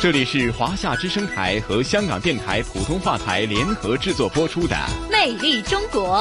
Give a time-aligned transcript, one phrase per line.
[0.00, 4.74] 这里是华夏之声台和香港电台普通话台联合制作播出的
[5.12, 6.20] 《魅力中国》。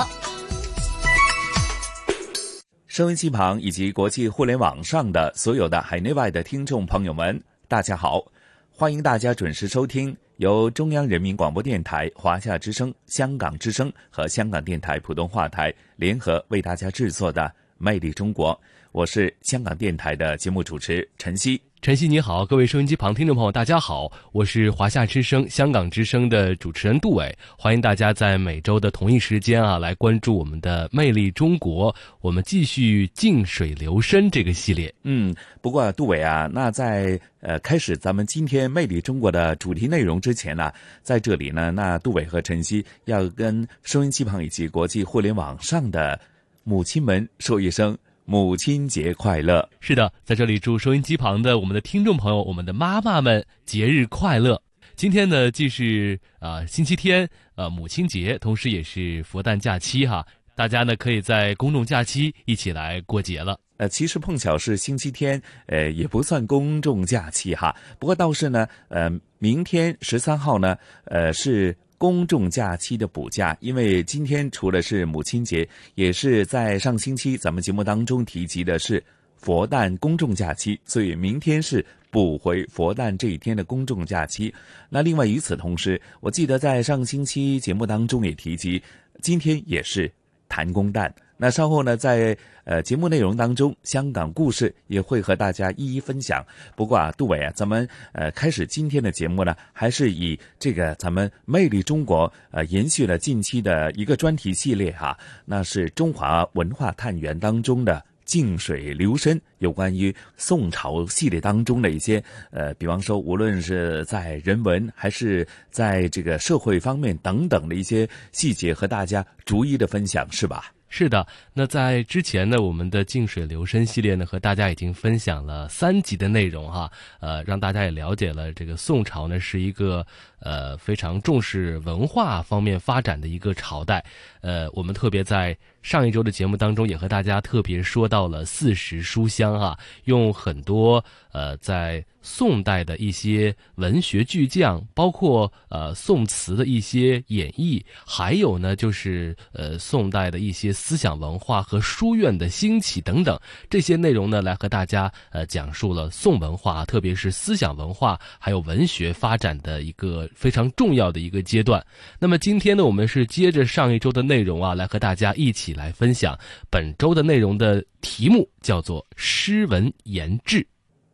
[2.87, 8.21] 收音机旁以及国际互联网上的所有的海内外的听众朋友们，大家好！
[8.69, 17.43] 欢迎大家准时收听由中央人民广播电台、华夏之声、香港之声和香港电台普通话台联合为大家制作的
[17.77, 18.53] 《魅力中国》。
[18.91, 21.61] 我是香港电台的节目主持陈曦。
[21.81, 34.93] 晨曦你好，各位收音机旁听众朋友，大家好，我是华夏之声、香港之声的主持人杜伟，欢迎大家在每周的同一时间啊来关注我们的《魅力中国》，我们继续静水流深这个系列。
[35.03, 46.19] 嗯，不过杜伟啊，那在呃开始咱们今天《魅力中国》的主题内容之前呢，在这里呢，那杜伟和晨曦要跟收音机旁以及国际互联网上的
[46.65, 47.97] 母亲们说一声。
[48.29, 49.67] 母亲节快乐！
[49.79, 54.61] 是的，在这里祝收音机旁的我们的听众朋友、我们的妈妈们节日快乐。
[54.95, 60.23] 今天呢，既是啊星期天，呃母亲节，同时也是佛诞假期哈。
[60.53, 63.59] 大家呢可以在公众假期一起来过节了。
[63.77, 67.75] 呃，其实碰巧是星期天，呃也不算公众假期哈。
[67.97, 71.75] 不过倒是呢，呃明天十三号呢，呃是。
[71.99, 79.03] 公众假期的补假，因为今天除了是母亲节，也是在上星期咱们节目当中提及的是
[79.35, 84.51] 佛诞公众假期，所以明天是补回佛诞这一天的公众假期。
[84.89, 88.81] 那另外与此同时，我记得在上星期节目当中也提及，
[89.21, 90.09] 今天也是
[90.47, 91.13] 弹公诞。
[91.41, 96.45] 那稍后呢，在呃节目内容当中，香港故事也会和大家一一分享。
[96.75, 120.69] 不过啊，杜伟啊，咱们呃开始今天的节目呢，还是以这个咱们魅力中国呃延续了近期的一个专题系列哈，那是中华文化探源当中的静水流深，有关于宋朝系列当中的一些呃，比方说无论是在人文还是在这个社会方面等等的一些细节，和大家逐一的分享，是吧？
[120.91, 130.05] 是的，那在之前呢，我们的静水流深系列呢，和大家已经分享了三集的内容哈，呃，让大家也了解了这个宋朝呢是一个
[130.39, 134.03] 呃非常重视文化方面发展的一个朝代，
[134.41, 142.03] 呃，我们特别在上一周的节目当中也和大家特别说到了四时书香哈，用很多呃在。
[142.21, 153.39] 宋代的一些文学巨匠，包括呃宋词的一些演绎，还有呢就是呃宋代的一些思想文化和书院的兴起等等
[153.69, 161.85] 这些内容呢，来和大家呃讲述了宋文化，特别是思想文化还有文学发展的一个非常重要的一个阶段。
[162.19, 166.37] 那么今天呢，我们是接着上一周的内容啊，来和大家一起来分享
[166.69, 170.65] 本周的内容的题目叫做“诗文言志”。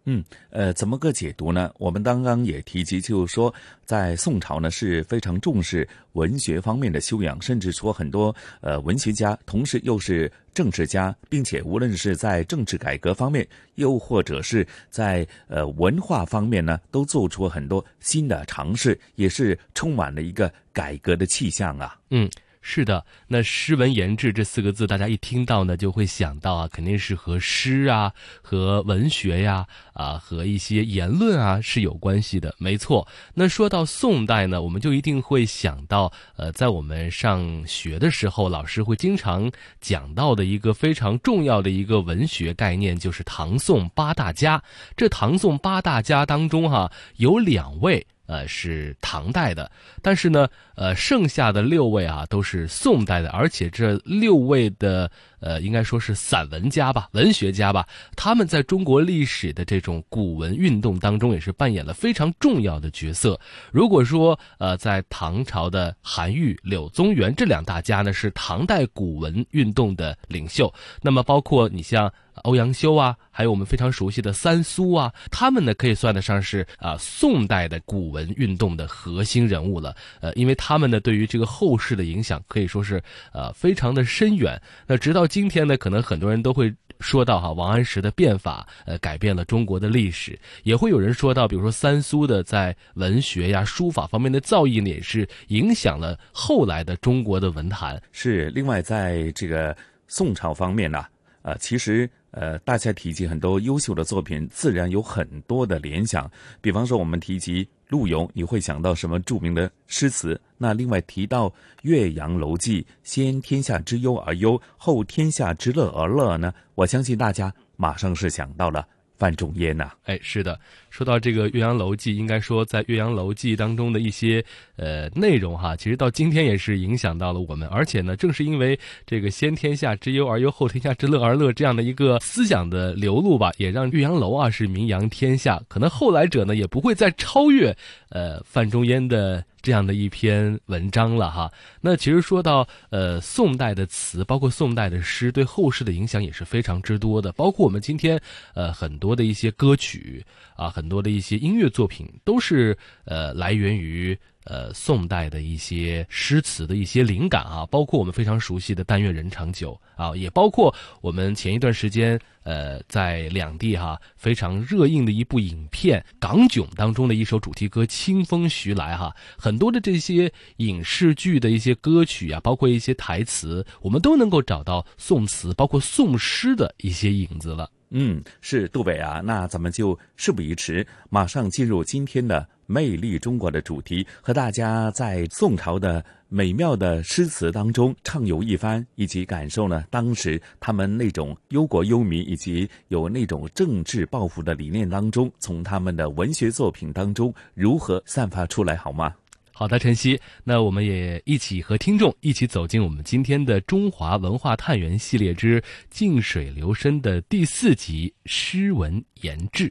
[0.05, 1.71] 嗯，呃，怎么个解读呢？
[1.77, 3.53] 我们刚刚也提及，就是说，
[3.85, 21.97] 在宋朝呢是非常重视文学方面的修养，甚至说很多呃文学家，同时又是政治家，并且无论是在政治改革方面，又或者是在呃文化方面呢，都做出了很多新的尝试，也是充满了一个改革的气象啊。
[22.11, 22.29] 嗯。
[22.67, 28.11] 是的，那诗文言志这四个字，大家一听到呢，就会想到啊，肯定是和诗啊、
[28.41, 32.55] 和文学呀、啊和一些言论啊是有关系的。
[32.57, 44.63] 没错，那说到宋代呢，我们就一定会想到，呃，在我们上学的时候，老师会经常讲到的一个非常重要的一个文学概念，就是唐宋八大家。
[44.97, 48.07] 这唐宋八大家当中，哈，有两位。
[48.27, 49.69] 呃，是唐代的，
[50.01, 55.09] 但是呢，呃，剩下的六位啊都是宋代的，而且这六位的
[55.45, 63.39] 呃，应该说是散文家吧，文学家吧，他们在中国历史的这种古文运动当中也是扮演了非常重要的角色。
[63.71, 72.11] 如果说呃，在唐朝的韩愈、柳宗元这两大家呢是唐代古文运动的领袖，那么包括你像。
[72.43, 79.95] 欧阳修啊，还有我们非常熟悉的三苏啊，他们呢可以算得上是啊宋代的古文运动的核心人物了。
[80.19, 83.01] 呃，因为他们呢对于这个后世的影响可以说是
[83.31, 84.61] 呃非常的深远。
[84.85, 98.01] 那直到今天呢，可能很多人都会说到哈王安石的变法，呃，改变了中国的历史，也会有人说到，比如说三苏的在文学呀、书法方面的造诣呢，也是影响了后来的中国的文坛。
[98.13, 99.75] 是，另外在这个
[100.07, 101.03] 宋朝方面呢，
[101.41, 102.09] 呃，其实。
[102.37, 106.29] 呃，大家提及很多优秀的作品，自然有很多的联想。
[106.59, 110.39] 比方说，我们提及陆游，你会想到什么著名的诗词？
[110.57, 111.49] 那另外提到
[111.83, 116.53] 《岳阳楼记》，先天下之忧而忧，后天下之乐而乐呢？
[116.73, 118.87] 我相信大家马上是想到了。
[119.17, 120.59] 范仲淹呐，哎，是的，
[120.89, 124.43] 说到这个《岳阳楼记》，应该说在《岳阳楼记》当中的一些
[124.75, 127.67] 呃内容哈，其实到今天也是影响到了我们。
[127.69, 135.61] 而且呢，正是因为这个“先天下之忧而忧，后天下之乐而乐”这样的一个思想的流露吧，也让岳阳楼啊是名扬天下。
[135.67, 137.75] 可能后来者呢，也不会再超越
[138.09, 139.43] 呃范仲淹的。
[139.65, 141.51] 这样的一篇文章了哈，
[141.81, 147.31] 那其实说到呃宋代的词，包括宋代的诗，对后世的影响也是非常之多的。
[147.31, 148.21] 包括我们今天
[148.53, 150.23] 呃很多的一些歌曲
[150.55, 154.15] 啊，很多的一些音乐作品，都是呃来源于。
[154.45, 177.67] 呃，宋代的一些诗词的一些灵感啊，包括我们非常熟悉的“但愿人长久”啊，也包括我们前一段时间呃在两地哈非常热映的一部影片《港囧》当中的一首主题歌《清风徐来》哈，很多的这些影视剧的一些歌曲啊，包括一些台词，我们都能够找到宋词，包括宋诗的一些影子了。
[177.89, 182.47] 嗯，是杜伟啊，那咱们就事不宜迟，马上进入今天的。
[182.65, 199.13] 魅力中国的主题，和大家在宋朝的美妙的诗词当中畅游一番，以及感受呢当时他们那种忧国忧民，以及有那种政治抱负的理念当中，从他们的文学作品当中如何散发出来，好吗？
[199.57, 209.69] 好的，晨曦，那我们也一起和听众一起走进我们今天的中华文化探源系列之《静水流深》的第四集《诗文言志》。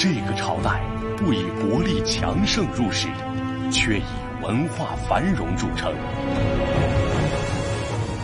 [0.00, 0.80] 这个朝代
[1.16, 3.08] 不以国力强盛入世，
[3.72, 4.02] 却以
[4.40, 5.92] 文化繁荣著称。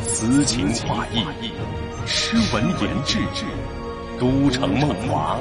[0.07, 1.25] 词情画意，
[2.07, 3.19] 诗文言志，
[4.21, 5.37] 都城梦华，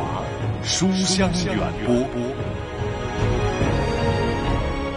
[0.64, 2.04] 书香远播。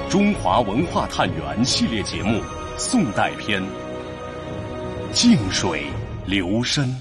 [0.08, 2.40] 中华文化探源系列节目
[2.78, 3.62] 《宋代篇》，
[5.12, 5.82] 静水
[6.24, 6.96] 流深。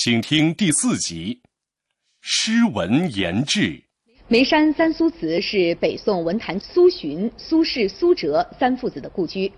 [0.00, 1.40] 请听第四集
[2.20, 3.62] 《诗文言志》。
[4.28, 9.52] 眉山三苏祠是北宋文坛苏洵、苏轼、苏辙三父子的故居。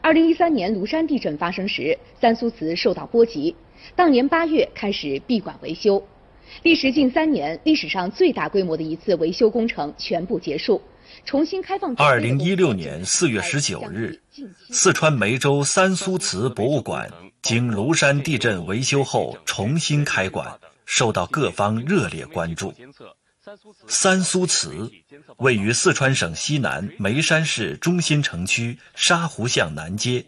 [0.00, 3.54] 二零一三年庐山地震发生时，三苏祠受到波及，
[3.94, 6.04] 当年八月开始闭馆维修，
[6.64, 10.82] 历时近三年，历史上最大规模的一次维修工程全部结束，
[11.26, 11.94] 重新开放。
[11.96, 14.22] 二零一六年四月十九日，
[14.70, 17.12] 四川梅州三苏祠博物馆。
[17.42, 22.74] 经庐山地震维修后重新开馆，受到各方热烈关注。
[23.86, 24.90] 三苏祠
[25.36, 30.26] 位于四川省西南眉山市中心城区沙湖巷南街，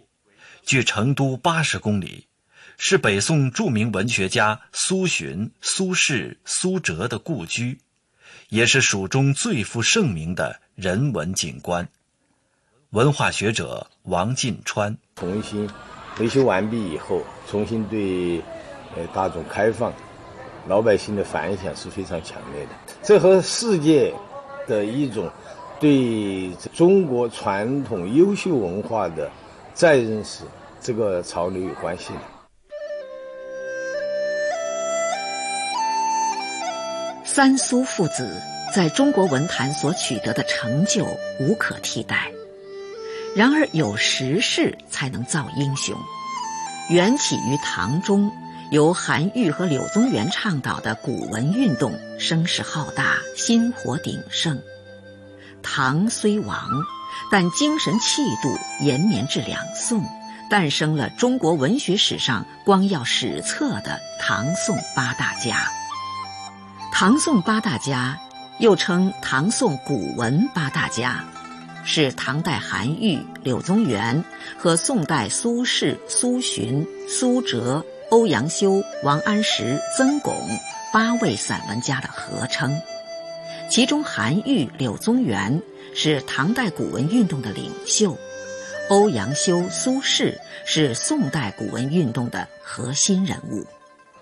[0.65, 2.29] 距成都八十公里，
[2.77, 7.81] 是北宋著名文学家苏洵、苏轼、苏辙的故居，
[8.49, 11.89] 也是蜀中最负盛名的人文景观。
[12.91, 15.69] 文化学者王进川重新。
[16.19, 18.39] 维修完毕以后，重新对
[18.97, 19.93] 呃大众开放，
[20.67, 22.71] 老百姓的反响是非常强烈的。
[23.02, 24.12] 这和世界
[24.67, 25.31] 的一种
[25.78, 29.31] 对中国传统优秀文化的
[29.75, 30.43] 再认识，
[30.81, 32.38] 这个潮流有关系的。
[37.38, 38.42] 三苏父子
[38.75, 41.07] 在中国文坛所取得的成就
[41.38, 42.33] 无可替代。
[43.37, 45.97] 然而有时势才能造英雄。
[46.88, 48.33] 缘起于唐中，
[48.73, 54.61] 由韩愈和柳宗元倡导的古文运动声势浩大，薪火鼎盛。
[55.62, 56.68] 唐虽亡，
[57.30, 60.04] 但精神气度延绵至两宋，
[60.50, 65.71] 诞生了中国文学史上光耀史册的唐宋八大家。
[66.92, 68.18] 唐宋八大家，
[68.59, 71.25] 又称唐宋古文八大家。
[71.85, 74.23] 是唐代韩愈、柳宗元
[74.59, 80.35] 和宋代苏轼、苏洵、苏辙、欧阳修、王安石、曾巩
[80.92, 82.78] 八位散文家的合称。
[83.71, 85.62] 其中，韩愈、柳宗元
[85.95, 88.18] 是唐代古文运动的领袖，
[88.90, 93.64] 欧阳修、苏轼是宋代古文运动的核心人物。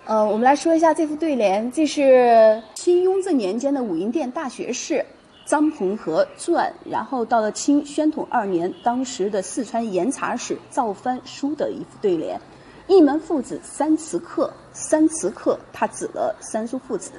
[0.07, 5.05] 呃，我们来说一下这副对联，这是清雍正年间的武英殿大学士。
[5.45, 12.39] 张鹏和传，然后到了清宣统二年，当时的四川盐茶使赵藩书的一副对联
[12.87, 17.11] ：“一门父子三词客，三词客，他指了三叔父子。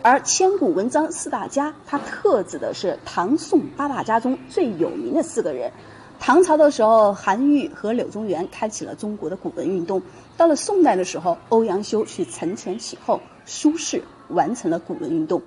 [0.00, 5.70] 而千古文章四大家，他特指的是唐宋八大家中最有名的四个人。
[6.18, 9.98] 唐朝的时候，韩愈和柳宗元开启了中国的古文运动；
[10.40, 15.42] 到了宋代的时候，欧阳修去承前启后，苏轼完成了古文运动。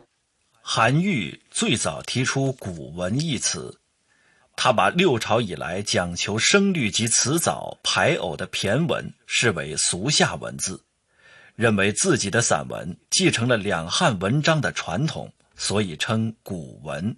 [0.61, 3.79] 韩愈最早提出“古文”一词，
[4.55, 10.83] 他把六朝以来讲求声律及词藻排偶的骈文视为俗下文字，
[11.55, 17.17] 认为自己的散文继承了两汉文章的传统，所以称古文。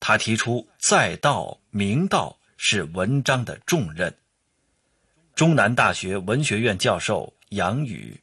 [0.00, 4.12] 他提出载道、明道是文章的重任。
[5.40, 8.14] 中南大学文学院教授杨宇。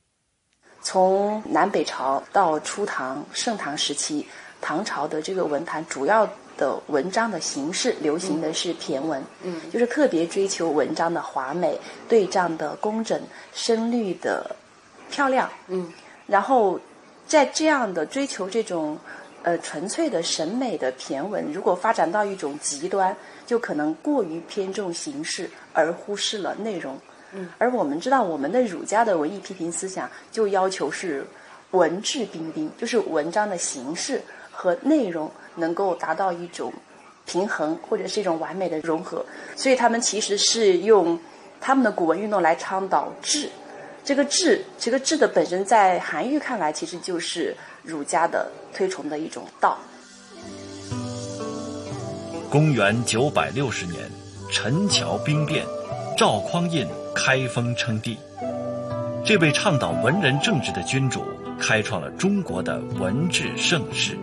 [0.83, 4.23] 从南北朝到初唐、盛唐时期，
[4.61, 11.75] 唐朝的这个文坛主要的文章的形式流行的是骈文，嗯，就是特别追求文章的华美、
[12.07, 13.19] 对仗的工整、
[13.51, 14.55] 声律的
[15.09, 15.91] 漂亮，嗯，
[16.27, 16.79] 然后
[17.25, 18.95] 在这样的追求这种
[19.47, 26.99] 呃纯粹的审美的骈文，如果发展到一种极端，就可能过于偏重形式而忽视了内容。
[27.31, 31.25] 嗯而我们知道，我们的儒家的文艺批评思想就要求是
[31.71, 36.73] 文质彬彬，就是文章的形式和内容能够达到一种
[37.25, 39.25] 平衡或者是一种完美的融合。
[39.55, 41.17] 所以他们其实是用
[41.61, 43.49] 他们的古文运动来倡导质。
[44.07, 49.77] 这个质，这个质的本身，在韩愈看来，其实就是儒家的推崇的一种道。
[52.49, 54.09] 公元九百六十年，
[54.49, 55.65] 陈桥兵变，
[56.17, 56.87] 赵匡胤。
[57.13, 58.15] 开封称帝，
[59.25, 61.23] 这位倡导文人政治的君主，
[61.59, 64.15] 开创了中国的文治盛世。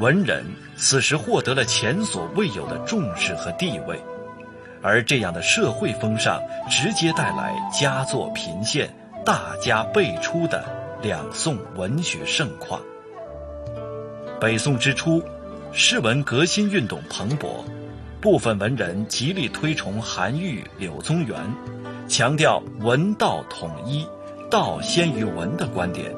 [0.00, 0.42] 文人
[0.74, 4.00] 此时获得了前所未有的重视和地位，
[4.82, 8.92] 而这样的社会风尚，直接带来佳作频现、
[9.24, 10.64] 大家辈出的
[11.00, 12.80] 两宋文学盛况。
[14.40, 15.22] 北宋之初，
[15.72, 17.64] 诗文革新运动蓬勃，
[18.20, 21.36] 部分文人极力推崇韩愈、柳宗元。
[22.08, 24.06] 强调文道统一、
[24.50, 26.12] 道先于文的观点，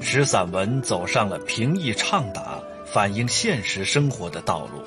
[0.00, 4.82] 使散文走上了平易畅达、反映现实生活的道路。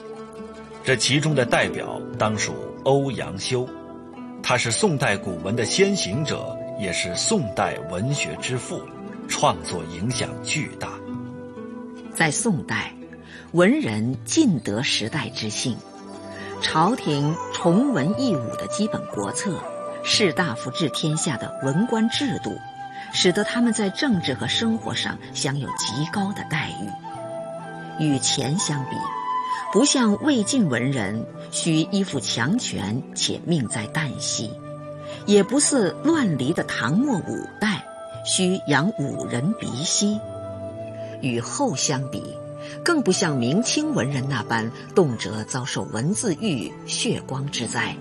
[0.83, 3.67] 这其中的代表当属欧阳修，
[4.41, 8.81] 他是宋代古文的先行者，也是宋代文学之父，
[9.27, 10.89] 创作影响巨大。
[12.13, 12.93] 在宋代，
[13.51, 15.77] 文人尽得时代之幸，
[16.61, 19.61] 朝廷崇文抑武的基本国策。
[20.01, 22.51] 士大夫治天下的文官制度，
[23.11, 28.03] 使得他们在政治和生活上享有极高的待遇。
[28.03, 28.95] 与前相比，
[29.71, 34.51] 不像魏晋文人需依附强权且命在旦夕，
[35.25, 37.85] 也不似乱离的唐末五代
[38.25, 40.19] 需养五人鼻息。
[41.21, 42.23] 与后相比，
[42.83, 47.95] 更不像明清文人那般动辄遭受文字狱、血光之灾。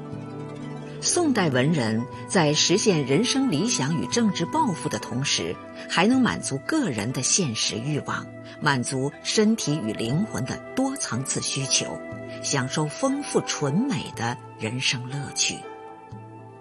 [1.00, 5.55] 宋代文人在实现人生理想与政治抱负的同时，
[5.88, 8.27] 还能满足个人的现实欲望，
[8.61, 11.99] 满足身体与灵魂的多层次需求，
[12.43, 15.59] 享受丰富纯美的人生乐趣。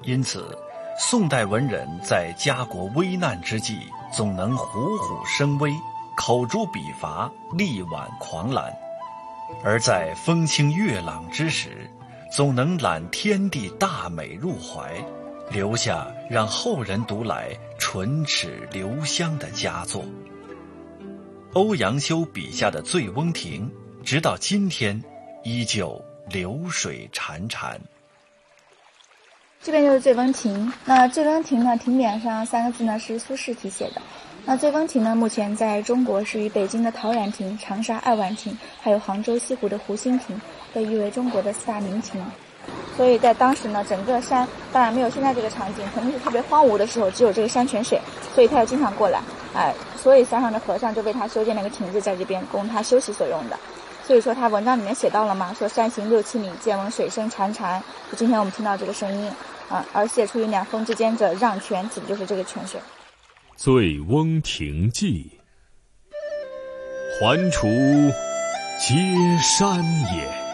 [0.04, 0.58] 因此，
[0.98, 3.80] 宋代文人在家国危难之际，
[4.14, 5.74] 总能虎虎生威，
[6.16, 8.72] 口诛笔伐，力挽狂澜；
[9.64, 11.90] 而在风清月朗之时，
[12.32, 14.94] 总能揽天地大美入怀，
[15.52, 20.04] 留下让后人读来唇齿留香的佳作。
[21.58, 23.68] 欧阳修笔下的《醉翁亭》，
[24.06, 25.04] 直到今天
[25.44, 26.00] 依旧
[26.30, 27.76] 流水潺潺。
[29.64, 34.02] 这边就是《醉翁亭》，那《醉翁亭》呢，亭匾上三个字呢是苏轼题写的。
[34.46, 40.40] 那《醉翁亭》呢，目前在中国是与北京的陶然亭、长沙二万亭，还有杭州西湖的湖心亭。
[40.76, 42.24] 被誉为中国的四大名亭，
[42.96, 48.02] 所以在当时呢，整个山当然没有现在这个场景，肯定是特别荒芜的时候，只有这个山泉水，
[48.34, 49.22] 所以他要经常过来，
[49.54, 53.58] 哎，所以山上的和尚就为他修建了一个亭子在这边供他休息所用的。
[54.04, 59.32] 所以说他文章里面写到了嘛，说山行六七里，见闻水声潺潺，就今天我们听到这个声音
[59.70, 62.80] 啊，而泻出于两峰之间者让泉，指的就是这个泉水。
[63.56, 65.30] 《醉翁亭记》，
[67.20, 68.12] 环滁
[68.80, 68.96] 皆
[69.42, 69.84] 山
[70.16, 70.47] 也。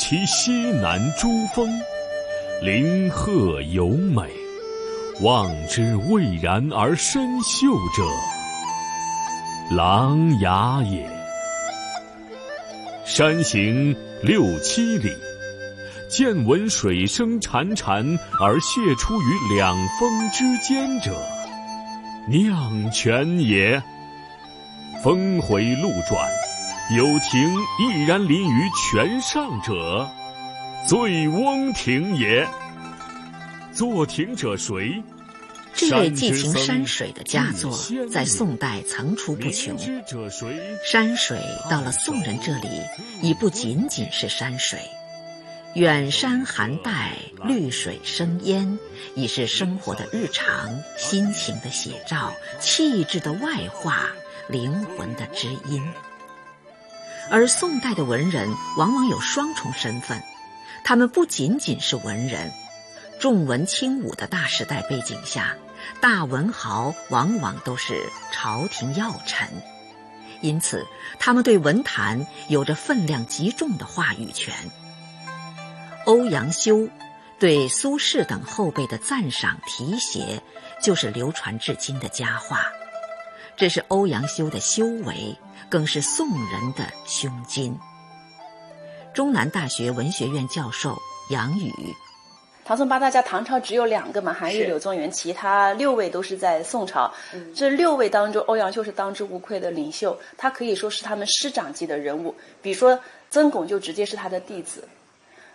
[0.00, 1.68] 其西南诸峰，
[2.62, 4.22] 林壑尤美。
[5.20, 8.02] 望之蔚然而深秀者，
[9.76, 11.06] 琅琊也。
[13.04, 15.10] 山行六七里，
[16.08, 21.14] 见闻水声潺潺而泻出于两峰之间者，
[22.26, 23.82] 酿泉也。
[25.04, 26.26] 峰回路转，
[26.92, 30.10] 有亭翼然临于泉上者，
[30.88, 32.44] 醉翁亭也。
[33.72, 35.00] 作亭者谁？
[35.72, 37.78] 这类寄情山水的佳作，
[38.10, 39.78] 在宋代层出不穷。
[40.84, 42.68] 山水到了宋人这里，
[43.22, 44.80] 已不仅仅是山水，
[45.74, 47.12] 远山含黛，
[47.44, 48.80] 绿水生烟，
[49.14, 50.68] 已是生活的日常、
[50.98, 54.08] 心情的写照、气质的外化、
[54.48, 55.80] 灵魂的知音。
[57.30, 60.20] 而宋代的文人往往有双重身份，
[60.82, 62.50] 他们不仅仅是文人，
[63.20, 65.54] 重文轻武的大时代背景下。
[66.00, 69.48] 大文豪往往都是朝廷要臣，
[70.42, 70.86] 因此
[71.18, 74.54] 他们对文坛有着分量极重的话语权。
[76.04, 76.88] 欧阳修
[77.38, 80.42] 对苏轼等后辈的赞赏提携，
[80.82, 82.66] 就是流传至今的佳话。
[83.60, 85.36] 这是欧阳修的修为，
[85.68, 87.78] 更是宋人的胸襟。
[89.12, 90.98] 中南大学文学院教授
[91.28, 91.70] 杨宇。
[92.64, 97.12] 唐宋八大家，唐朝只有两个嘛，韩愈、柳宗元，其他六位都是在宋朝。
[97.54, 102.34] 这六位当中，欧阳修是当之无愧的领袖，他可以说是他们师长级的人物。
[102.62, 102.98] 比如说
[103.28, 104.88] 曾巩就直接是他的弟子，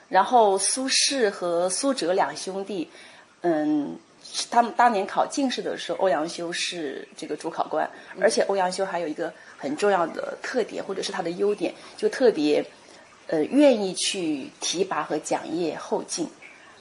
[0.09, 2.88] 然后苏轼和苏辙两兄弟，
[3.41, 3.97] 嗯，
[4.50, 7.89] 他们当年考进士的时候，欧阳修是这个主考官，
[8.20, 12.65] 而且欧阳修还有一个很重要的特点，或者是他的优点，就特别，
[13.27, 16.27] 呃，愿意去提拔和讲业后进。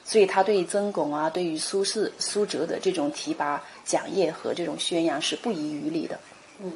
[0.03, 6.19] 所以他对曾巩啊，对于苏轼、苏辙的这种提拔、讲业和这种宣扬是不遗余力的。
[6.59, 6.71] 嗯，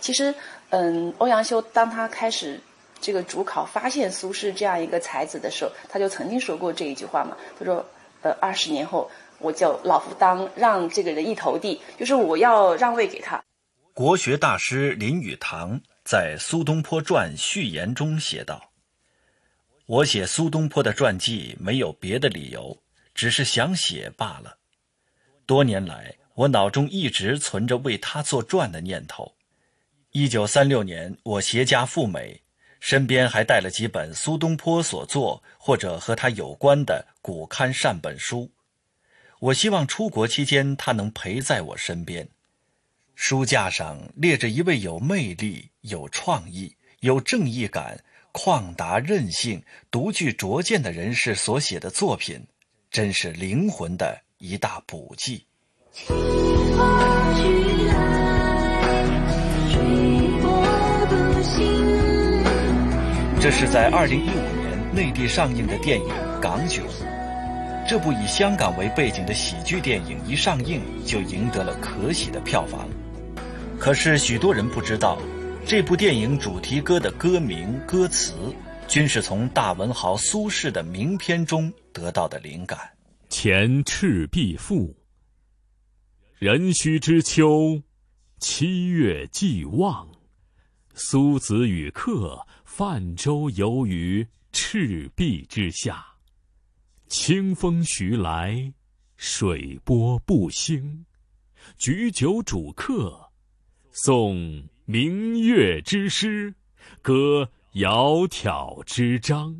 [0.00, 0.32] 其实，
[0.70, 2.60] 嗯，欧阳修当他开始
[3.00, 7.36] 这个主考，发现苏轼这样一个才子的时候，他就曾经说过这一句话嘛。
[7.58, 7.84] 他说
[8.22, 9.10] ：“呃，二十年后，
[9.42, 13.42] 我就老夫当让这个人一头地，就是我要让位给他。”
[13.92, 18.70] 国学大师林语堂在《苏东坡传》序言中写道。
[19.84, 22.82] 我写苏东坡的传记没有别的理由，
[23.14, 24.56] 只是想写罢了。
[25.44, 29.34] 多年来，我脑中一直存着为他作传的念头。
[30.12, 32.40] 一九三六年，我携家赴美，
[32.80, 38.50] 身边还带了几本苏东坡所作或者和他有关的古刊善本书。
[39.42, 42.28] 我希望出国期间他能陪在我身边。
[43.16, 48.04] 书架上列着一位有魅力、有创意、有正义感。
[48.32, 52.46] 旷达任性、独具拙见的人士所写的作品，
[52.90, 55.44] 真是灵魂的一大补剂。
[63.38, 66.08] 这是在二零一五年内地上映的电影
[66.40, 66.86] 《港囧》。
[67.88, 72.88] 这部以香港为背景的喜剧电影一上映就赢得了可喜的票房。
[73.78, 75.18] 可是许多人不知道。
[75.64, 78.34] 这部电影主题歌的歌名、歌词，
[78.88, 82.78] 均是从大文豪苏轼的名篇中得到的灵感。
[83.28, 84.88] 《前赤壁赋》：
[86.40, 87.80] 壬戌之秋，
[88.40, 90.08] 七月既望，
[90.94, 96.04] 苏子与客泛舟游于赤壁之下。
[97.12, 98.72] 清风徐来，
[99.18, 101.04] 水波不兴，
[101.76, 103.28] 举酒属客，
[103.92, 104.64] 诵。
[104.86, 106.54] 明月之诗，
[107.02, 109.52] 歌窈窕之章。《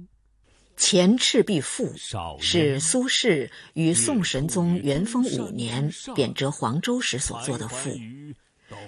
[0.79, 1.93] 前赤壁赋》
[2.41, 7.95] 是苏轼于宋神宗元丰五年贬谪黄州时所作的赋。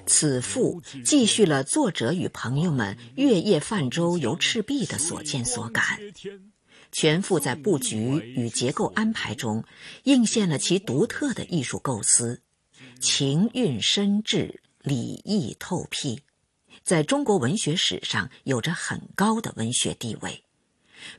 [0.07, 6.01] 此赋继续了作者与朋友们月夜泛舟游赤壁的所见所感。
[6.95, 7.99] 全赋在布局
[8.37, 9.65] 与结构安排中，
[10.05, 12.41] 映现了其独特的艺术构思，
[13.01, 14.61] 情韵深挚。
[14.85, 16.21] 礼义透辟，
[16.83, 20.45] 在中国文学史上有着很高的文学地位，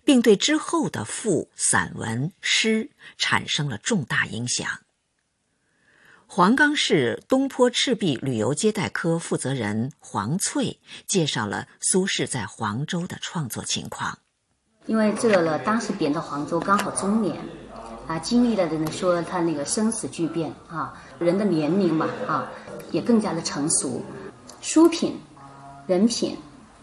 [0.03, 4.81] 并对之后的赋、散文、诗产生了重大影响。
[6.27, 14.19] 黄冈市东坡赤壁旅游接待科负责人黄翠介绍了苏轼在黄州的创作情况。
[14.85, 17.35] 因为这个呢，当时贬到黄州刚好中年，
[18.07, 22.47] 啊，经历了的呢说他那个生死巨变啊，人的年龄嘛啊。
[22.91, 24.01] 也更加的成熟，
[24.61, 25.19] 书品、
[25.85, 26.37] 人品，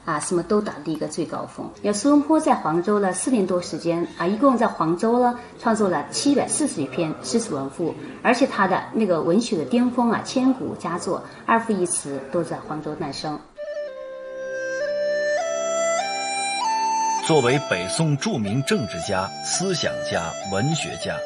[0.04, 1.66] 啊，什么都达到一个最高峰。
[1.80, 13.38] 有苏东坡在黄州呢四年多时间啊，一共在黄州呢创作了七百四十余篇诗词文赋，而且他的那个文学的巅峰啊，千古佳作二赋一词都在黄州诞生。
[17.24, 21.16] 作为北宋著名政治家、思想家、文学家，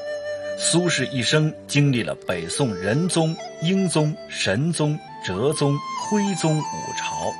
[0.58, 7.32] 苏轼一生经历了北宋仁宗、英宗、神宗、哲宗、徽宗五朝，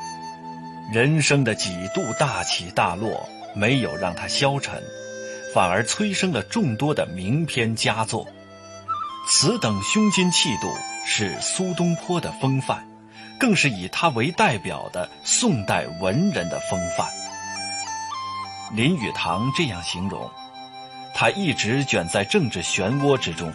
[0.91, 4.83] 人生的几度大起大落，没有让他消沉，
[5.55, 8.27] 反而催生了众多的名篇佳作。
[9.29, 10.73] 此等胸襟气度，
[11.05, 12.89] 是苏东坡的风范，
[13.39, 17.07] 更是以他为代表的宋代文人的风范。
[18.77, 20.31] 林语堂这样形容：
[21.15, 23.51] 他一直卷在政治漩涡之中，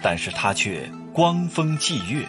[0.00, 2.24] 但是他却光风霁月，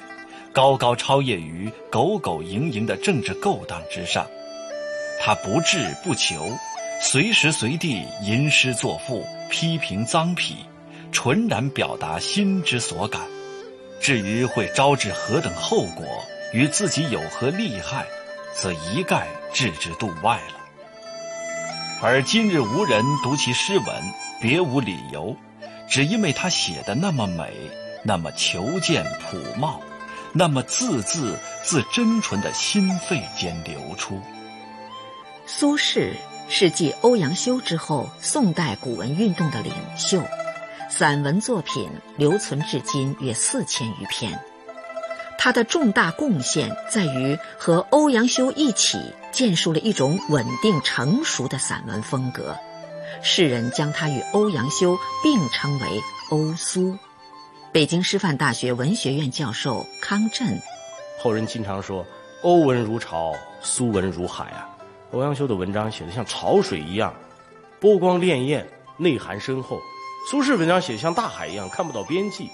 [0.52, 4.26] 高高超越于苟苟营营的政治勾当之上。
[5.22, 6.58] 他不志不求，
[7.00, 10.56] 随时随地吟诗作赋，批评脏痞，
[11.12, 13.22] 纯然表达心之所感。
[14.02, 16.04] 至于会招致何等后果，
[16.52, 18.08] 与自己有何利害，
[18.56, 20.63] 则一概置之度外了。
[22.06, 23.88] 而今日无人读其诗文，
[24.42, 25.34] 别无理由，
[25.88, 27.50] 只因为他写的那么美，
[28.04, 29.80] 那么遒健朴茂，
[30.34, 34.20] 那么字字自真纯的心肺间流出。
[35.46, 36.12] 苏轼
[36.50, 40.22] 是继欧阳修之后宋代古文运动的领袖，
[40.90, 44.38] 散文作品留存至今约四千余篇。
[45.38, 49.00] 他的重大贡献在于和欧阳修一起
[49.34, 52.56] 建树了一种稳定成熟的散文风格，
[53.24, 56.96] 世人将他与欧阳修并称为“欧苏”。
[57.74, 60.62] 北京师范大学文学院教授康震，
[61.20, 62.06] 后人经常说
[62.44, 64.70] “欧文如潮，苏文如海”啊。
[65.12, 67.12] 欧阳修的文章写的像潮水一样，
[67.80, 68.64] 波光潋滟，
[68.98, 69.78] 内涵深厚；
[70.30, 72.52] 苏轼文章写的像大海一样，看不到边际，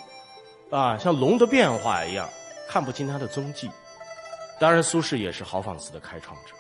[0.72, 2.28] 啊，像龙的变化一样。
[2.70, 3.70] 看不清他的踪迹。
[4.60, 6.54] 当然，苏轼也是豪放词的开创者，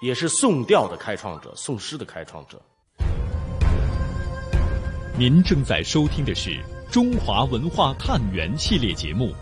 [0.00, 2.62] 也是宋调的开创者，宋诗的开创者。
[5.18, 6.50] 您正在收听的是
[6.88, 9.34] 《中华文化探源》系列节目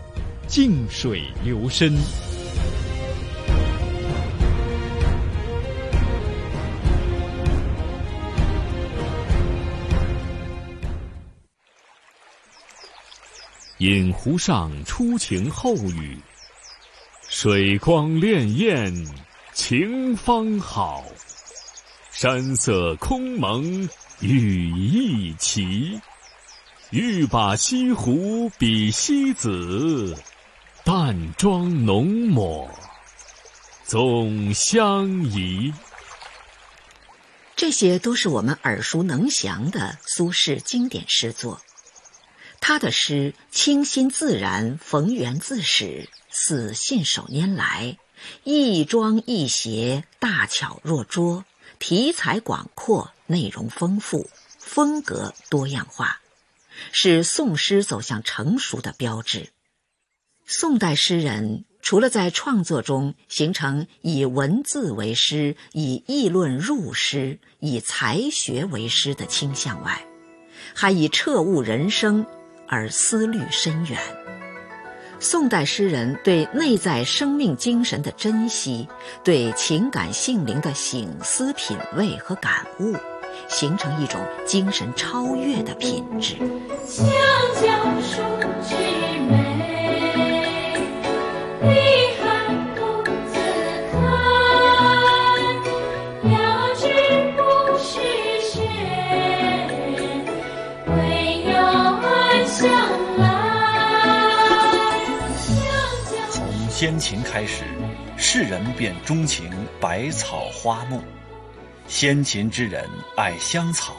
[0.47, 1.93] 《静水流深》。
[13.77, 16.17] 饮湖上初晴后雨，
[17.29, 19.07] 水光潋滟
[19.57, 21.03] 晴方好。
[22.11, 23.89] 山色空蒙
[24.19, 25.99] 雨亦奇，
[26.91, 30.15] 欲把西湖比西子，
[30.85, 32.69] 淡妆浓抹
[33.83, 35.73] 总相宜。
[37.55, 41.59] 这些都是我们耳熟能详的苏轼经典诗作。
[42.61, 47.97] 他的诗清新自然，逢源自始，似信手拈来，
[48.43, 51.45] 亦庄亦谐，大巧若拙，
[51.79, 56.21] 题材广阔，内容丰富，风格多样化，
[56.91, 59.49] 是宋诗走向成熟的标志。
[60.45, 70.05] 宋代诗人除了在创作中形成以文字为诗、以议论入诗、以才学为诗的倾向外，
[70.73, 72.25] 还以彻悟人生。
[72.69, 74.36] 而思虑深远。
[75.19, 78.87] 宋代诗人对内在生命精神的珍惜，
[79.23, 82.95] 对情感性灵的醒思品味和感悟，
[83.47, 86.35] 形成一种精神超越的品质。
[86.87, 87.07] 墙
[87.61, 87.67] 角
[88.01, 88.21] 数
[88.61, 88.75] 枝
[89.27, 89.36] 梅，
[106.79, 107.63] 先秦开始，
[108.17, 109.49] 世人便钟情
[109.81, 111.01] 百草花木。
[111.87, 113.95] 先秦之人爱香草，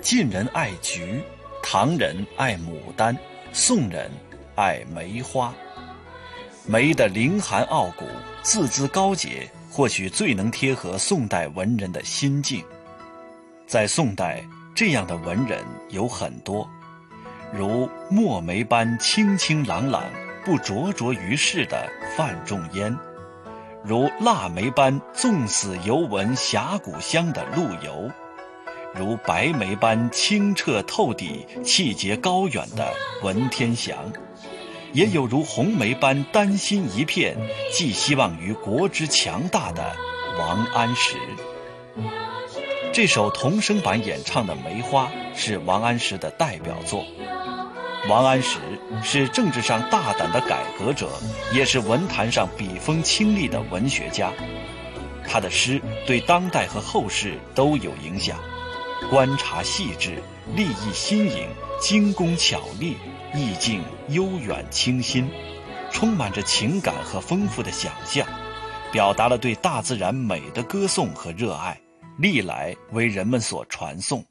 [0.00, 1.20] 晋人爱菊，
[1.62, 3.14] 唐人爱牡丹，
[3.52, 4.10] 宋人
[4.54, 5.52] 爱梅花。
[6.64, 8.06] 梅的凌寒傲骨，
[8.42, 12.64] 字字高洁，或许最能贴合宋代文人的心境。
[13.66, 14.42] 在宋代，
[14.74, 16.66] 这样的文人有很多，
[17.52, 20.04] 如墨梅般清清朗朗、
[20.44, 22.96] 不灼灼于世的范仲淹，
[23.84, 28.10] 如腊梅般纵死犹闻峡谷香的陆游，
[28.92, 34.12] 如白梅般清澈透底、气节高远的文天祥，
[34.92, 37.36] 也有如红梅般丹心一片、
[37.72, 39.94] 寄希望于国之强大的
[40.38, 41.16] 王安石。
[42.92, 47.04] 这首童声版演唱的《梅花》是王安石的代表作。
[48.08, 48.58] 王安石
[49.00, 51.08] 是政治上大胆的改革者，
[51.54, 54.32] 也是文坛上笔锋清丽的文学家。
[55.24, 58.40] 他的诗对当代和后世都有影响，
[59.08, 60.20] 观察细致，
[60.56, 61.48] 立意新颖，
[61.80, 62.96] 精工巧丽，
[63.34, 65.30] 意境悠远清新，
[65.92, 68.26] 充满着情感和丰富的想象，
[68.90, 71.80] 表达了对大自然美的歌颂和热爱，
[72.18, 74.24] 历来为人们所传颂。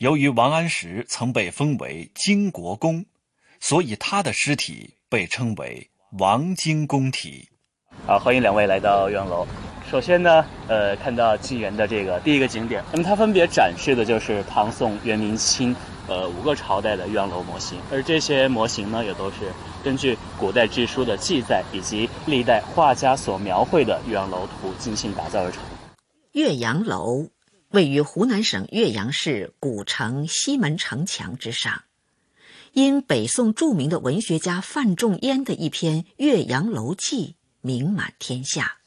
[0.00, 3.04] 由于王安石曾被封为荆国公，
[3.60, 7.46] 所以他的尸体被称为王荆公体。
[8.06, 9.46] 好，欢迎两位来到岳阳楼。
[9.90, 15.76] 首先呢，呃，看到进园的这个第一个景点，那么它分别展示的就是唐宋元明清，
[16.08, 19.52] 呃，五个朝代的岳阳楼模型，而这些模型呢，也都是
[19.84, 25.62] 根据古代志书的记载以及历代画家所描绘的岳阳楼图精心打造而成。
[26.32, 27.28] 岳阳楼
[27.70, 31.84] 位于湖南省岳阳市古城西门城墙之上，
[32.72, 37.26] 因北宋著名的文学家范仲淹的一篇《岳阳楼记》
[37.60, 38.78] 名满天下。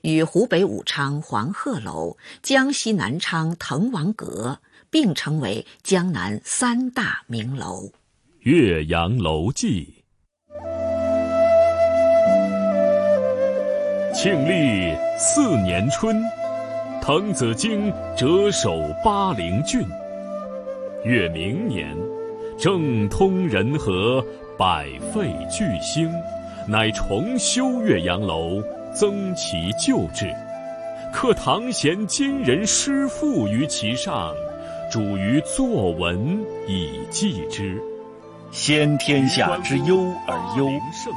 [0.00, 7.88] 与湖北武昌黄鹤楼、江西南昌滕王阁并称为江南三大名楼。
[8.40, 10.02] 《岳阳楼记》
[14.14, 16.22] 庆历四年春，
[17.04, 19.84] 滕子京谪守巴陵郡。
[21.02, 21.84] 越明年，
[22.56, 24.24] 政通人和，
[24.56, 26.08] 百废具兴，
[26.64, 28.62] 乃重修岳阳楼。
[28.94, 30.30] 增其旧制，
[31.14, 34.34] 刻唐贤今人诗赋于其上，
[34.90, 37.82] 主于作文以记之。
[38.50, 40.68] 先天下之忧而忧，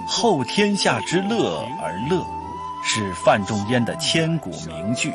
[0.08, 2.26] 后天下之乐而乐，
[2.86, 5.12] 是范仲淹的千古名句，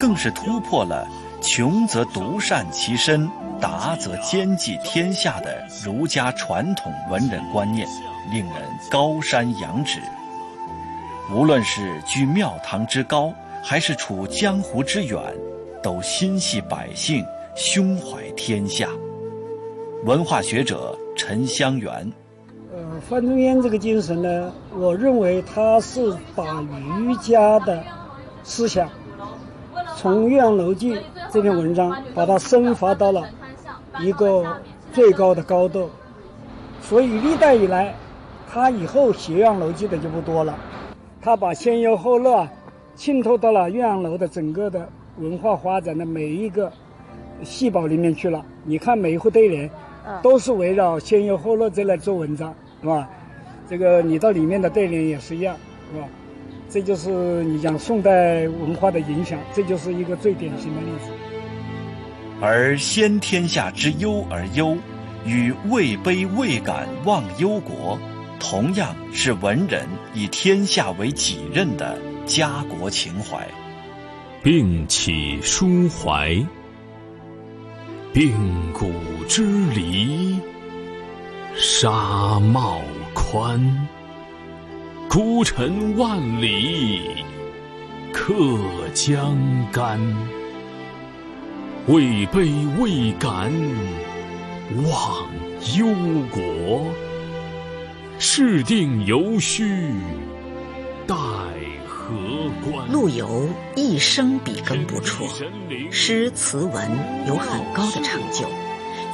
[0.00, 1.06] 更是突破了
[1.40, 3.28] “穷则独善其身，
[3.60, 7.86] 达则兼济天下”的儒家传统文人观念，
[8.30, 8.54] 令人
[8.90, 10.00] 高山仰止。
[11.34, 15.20] 无论是居庙堂之高，还是处江湖之远，
[15.82, 17.24] 都心系百姓，
[17.54, 18.88] 胸怀天下。
[20.04, 22.12] 文化学者陈香元，
[22.72, 26.44] 呃，范仲淹这个精神呢，我认为他是把
[26.96, 27.82] 儒家的
[28.44, 28.88] 思想
[30.00, 30.94] 从《岳阳楼记》
[31.28, 33.28] 这篇文章，把它升华到了
[33.98, 34.56] 一个
[34.92, 35.90] 最高的高度。
[36.80, 37.92] 所以历代以来，
[38.48, 40.56] 他以后写《岳阳楼记》的就不多了。
[41.20, 42.46] 他把先忧后乐
[42.94, 46.70] 浸透到了岳阳楼的整个的文化发展的每一个
[47.42, 48.40] 细胞里面去了。
[48.62, 49.68] 你看每一户对联，
[50.22, 53.08] 都是围绕先忧后乐这来做文章，是吧？
[53.68, 55.56] 这个你到里面的对联也是一样，
[55.92, 56.06] 是吧？
[56.70, 61.10] 这就是你讲宋代文化的影响，这就是一个最典型的例子。
[62.40, 64.76] 而先天下之忧而忧，
[65.24, 67.98] 与位卑未敢忘忧国。
[68.40, 73.44] 同样是文人以天下为己任的家国情怀，
[74.44, 76.30] 并起抒怀，
[78.14, 78.30] 鬓
[78.72, 78.92] 骨
[79.26, 80.38] 之离，
[81.56, 82.80] 纱帽
[83.12, 83.88] 宽，
[85.08, 87.24] 孤尘万里，
[88.12, 88.34] 客
[88.92, 89.34] 江
[89.72, 89.98] 干。
[91.86, 93.50] 位卑未敢
[94.84, 95.26] 忘
[95.78, 95.86] 忧
[96.30, 96.92] 国。
[98.18, 99.94] 事定犹须
[101.06, 101.14] 待
[101.86, 102.14] 何
[102.70, 102.86] 关？
[102.92, 105.26] 陆游一生笔耕不辍，
[105.90, 108.44] 诗词文有很高的成就，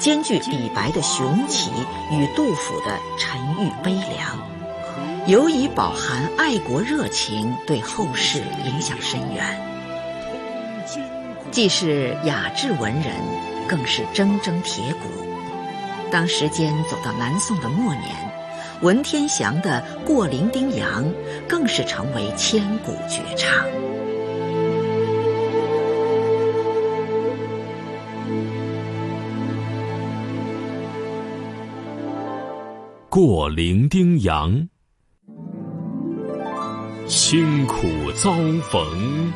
[0.00, 1.70] 兼具李白的雄奇
[2.11, 4.37] 与杜甫的沉郁悲凉，
[5.26, 9.58] 尤以饱含爱国热情，对后世影响深远。
[11.50, 13.14] 既是雅致文人，
[13.66, 15.08] 更是铮铮铁骨。
[16.10, 18.04] 当时间走到南宋的末年。
[18.82, 21.04] 文天祥的《过零丁洋》
[21.48, 23.64] 更是成为千古绝唱。
[33.08, 34.68] 过零丁洋，
[37.16, 38.35] 辛苦遭
[38.72, 39.33] 逢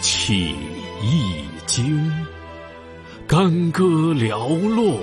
[0.00, 0.54] 起
[1.02, 2.08] 一经，
[3.26, 4.96] 干戈寥落。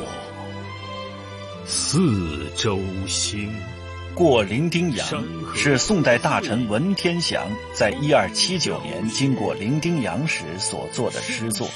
[1.66, 3.50] 四周星，
[4.16, 5.06] 《过零丁洋》
[5.54, 11.68] 是宋代大臣文天祥在一二七九年经过零丁洋时所作的诗作。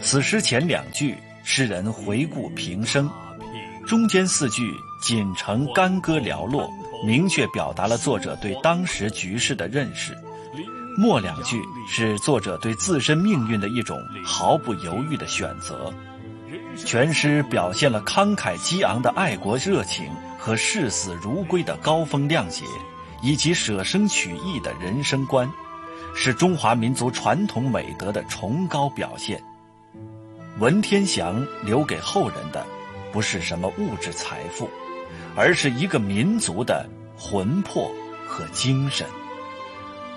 [0.00, 3.08] 此诗前两句，诗人回顾平生；
[3.84, 4.62] 中间四句
[5.02, 6.70] 仅呈干戈寥落，
[7.04, 10.14] 明确表达了作者对当时局势的认识；
[10.96, 15.92] 末两句是作者对自身命运的一种毫不犹豫的选择。
[16.76, 20.06] 全诗表现了慷慨激昂的爱国热情
[20.38, 22.64] 和视死如归的高风亮节，
[23.20, 25.50] 以及舍生取义的人生观。
[26.14, 29.42] 是中华民族传统美德的崇高表现。
[30.58, 32.64] 文天祥留给后人的，
[33.10, 34.68] 不是什么物质财富，
[35.34, 37.90] 而是一个民族的魂魄
[38.26, 39.06] 和精神。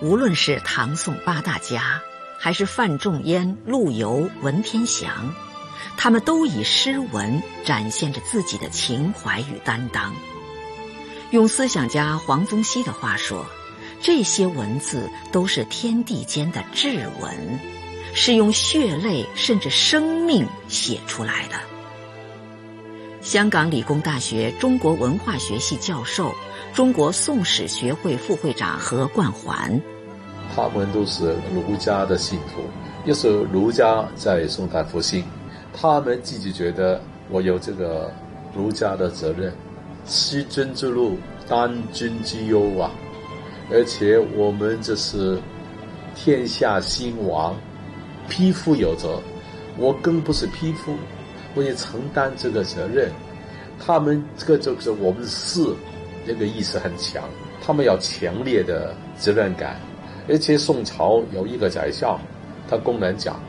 [0.01, 2.01] 无论是唐宋八大家，
[2.37, 5.33] 还是范仲淹、陆游、文天祥，
[5.95, 10.13] 他们都以诗文展现着自己的情怀与担当。
[11.31, 13.45] 用思想家黄宗羲的话说，
[14.01, 17.59] 这些文字都是天地间的至文，
[18.13, 21.55] 是用血泪甚至生命写出来的。
[23.25, 26.31] 香港理工大学中国文化学系教授、
[26.75, 29.81] 中国宋史学会副会长何冠环，
[30.55, 32.61] 他们都是儒家的信徒，
[33.03, 35.23] 也是儒家在宋代复兴，
[35.73, 38.13] 他们自己觉得我有这个
[38.55, 39.51] 儒家的责任。
[40.05, 42.91] 惜君之路，担君之忧啊！
[43.71, 45.41] 而且我们这是
[46.13, 47.55] 天下兴亡，
[48.29, 49.19] 匹夫有责。
[49.77, 50.95] 我更不是匹夫，
[51.55, 53.11] 我也承担这个责任。
[53.83, 55.61] 他们这个就是我们士，
[56.27, 57.23] 这个意识很强，
[57.65, 59.79] 他们有强烈的责任感。
[60.29, 62.19] 而且宋朝有一个宰相，
[62.69, 63.39] 他公然讲，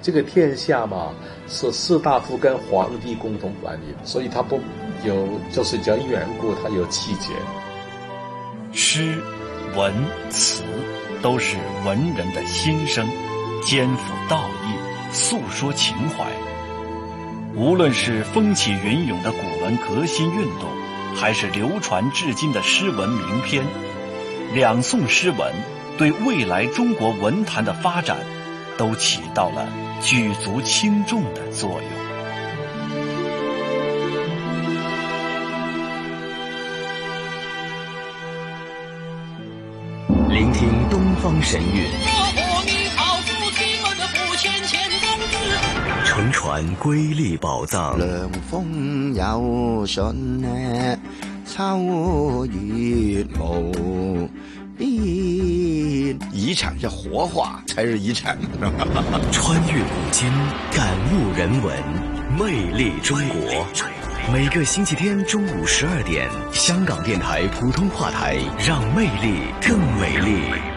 [0.00, 1.14] 这个天下嘛
[1.48, 4.60] 是士大夫跟皇帝共同管理，所以他不。
[5.04, 7.28] 有就是讲缘故，他有气节。
[8.72, 9.20] 诗、
[9.76, 9.92] 文、
[10.30, 10.62] 词
[11.20, 13.06] 都是文人的心声，
[13.62, 16.32] 肩负道义，诉说情怀。
[17.56, 20.68] 无论是风起云涌的古文革新运动，
[21.16, 23.64] 还是流传至今的诗文名篇，
[24.52, 25.54] 两宋诗文
[25.96, 28.18] 对未来中国文坛的发展，
[28.76, 29.66] 都起到了
[30.02, 31.90] 举足轻重的作用。
[40.28, 42.45] 聆听东方神韵，
[46.16, 47.98] 乘船瑰丽宝藏。
[47.98, 50.48] 凉风有信呢，
[51.44, 54.26] 秋月无
[54.78, 54.88] 边。
[56.32, 58.38] 遗产是活化才是遗产。
[59.30, 60.32] 穿越古今，
[60.72, 61.76] 感悟人文，
[62.38, 63.66] 魅力中国。
[64.32, 70.75] 每个星期天中午十二点，香港电台普通话台，让魅力更美丽。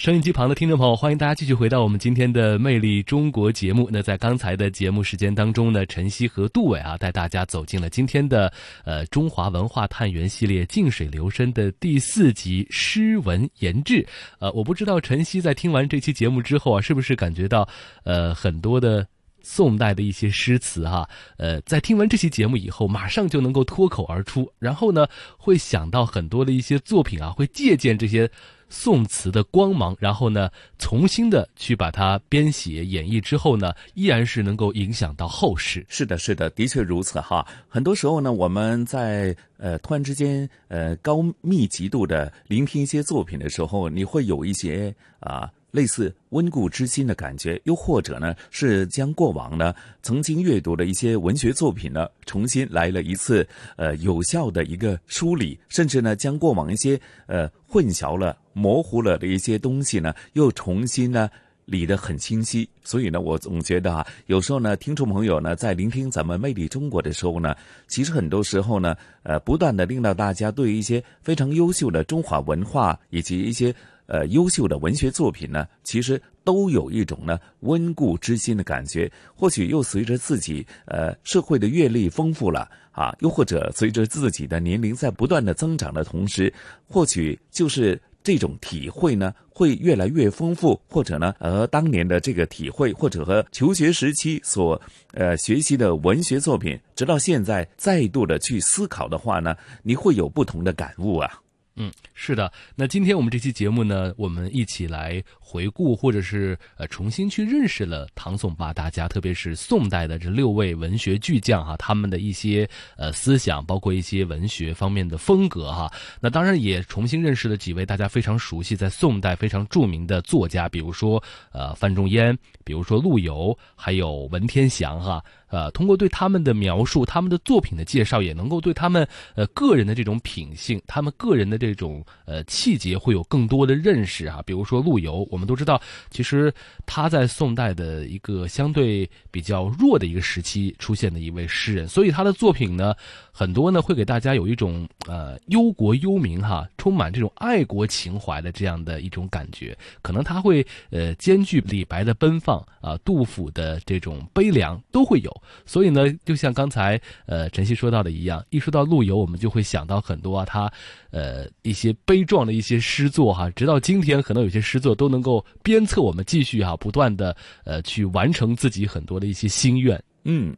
[0.00, 3.86] 收音机旁的听众朋友，欢迎大家继续回到我们今天的《魅力中国》节目。
[3.92, 8.50] 那在刚才的节目时间当中呢，晨曦和杜伟啊，带大家走进了今天的
[8.86, 14.02] 呃中华文化探源系列“静水流深”的第四集“诗文言志”。
[14.40, 17.68] 呃，我不知道晨曦在听完这期节目之后啊，是不是感觉到
[18.02, 19.06] 呃很多的。
[19.42, 21.08] 宋代的一些诗词哈，
[21.38, 25.06] 呃，在听完这期节目以后，马上就能够脱口而出，然后呢，
[25.38, 28.30] 会想到很多的一些作品啊，会借鉴这些
[28.70, 35.84] 宋词的光芒，然后呢，重新的去把它编写演绎之后呢，依然是能够影响到后世。
[35.88, 37.46] 是的，是的，的确如此哈。
[37.68, 45.50] 很多时候呢，我们在呃突然之间呃高密集度的聆听一些作品的时候，你会有一些啊。
[45.70, 61.28] 类似温故知新的感觉，又或者呢，是将过往呢曾经阅读的一些文学作品呢，重新来了一次呃有效的一个梳理，甚至呢将过往一些呃混淆了、模糊了的一些东西呢，又重新呢
[61.64, 62.68] 理得很清晰。
[62.82, 67.54] 所以呢，我总觉得啊，有时候呢，听众朋友呢在聆听咱们《魅力中国》的时候呢，
[67.86, 73.72] 其实很多时候呢，呃，不断的令到大家对一些非常优秀的中华文化以及一些。
[74.10, 79.10] 呃，优秀的文学作品呢，其实都有一种呢温故知新的感觉。
[79.36, 86.52] 或许又随着自己呃社会的阅历丰富了啊，又或者随着自己的年龄在不断的增长的同时，
[86.88, 94.80] 或许就是这种体会呢会越来越丰富，或者呢，而当年的这个体会，或者和求学时期所
[95.14, 101.40] 呃学习的文学作品，直到现在再度的去思考的话呢，你会有不同的感悟啊。
[101.82, 102.52] 嗯，是的。
[102.76, 115.90] 那今天我们这期节目呢，我们一起来回顾，或者是呃重新去认识了唐宋八大家，特别是宋代的这六位文学巨匠哈，他们的一些呃思想，包括一些文学方面的风格哈。
[116.20, 125.24] 那当然也重新认识了几位大家非常熟悉，在宋代非常著名的作家，比如说呃范仲淹，比如说陆游，还有文天祥哈。
[125.50, 134.42] 呃，通过对他们的描述、他们的作品的介绍，也能够对他们呃个人的这种品性、他们个人的这种呃气节会有更多的认识啊。
[134.46, 135.80] 比如说陆游，我们都知道，
[136.10, 136.52] 其实
[136.86, 142.94] 他在宋代的一个相对比较弱的一个时期出现的一位诗人，所以他的作品呢，
[143.32, 149.76] 很多呢会给大家有一种呃忧国忧民哈，充满这种爱国情怀的这样的一种感觉。
[150.00, 155.39] 可能他会呃兼具李白的奔放啊，杜甫的这种悲凉都会有。
[155.66, 160.72] 所以呢，就像刚才呃晨曦说到的一样，一说到陆游，我们就会想到很多啊，他
[161.10, 163.50] 呃一些悲壮的一些诗作哈。
[163.50, 170.02] 直到今天，可能有些诗作都能够鞭策我们继续哈，不断的呃去完成自己很多的一些心愿。
[170.24, 170.54] 嗯，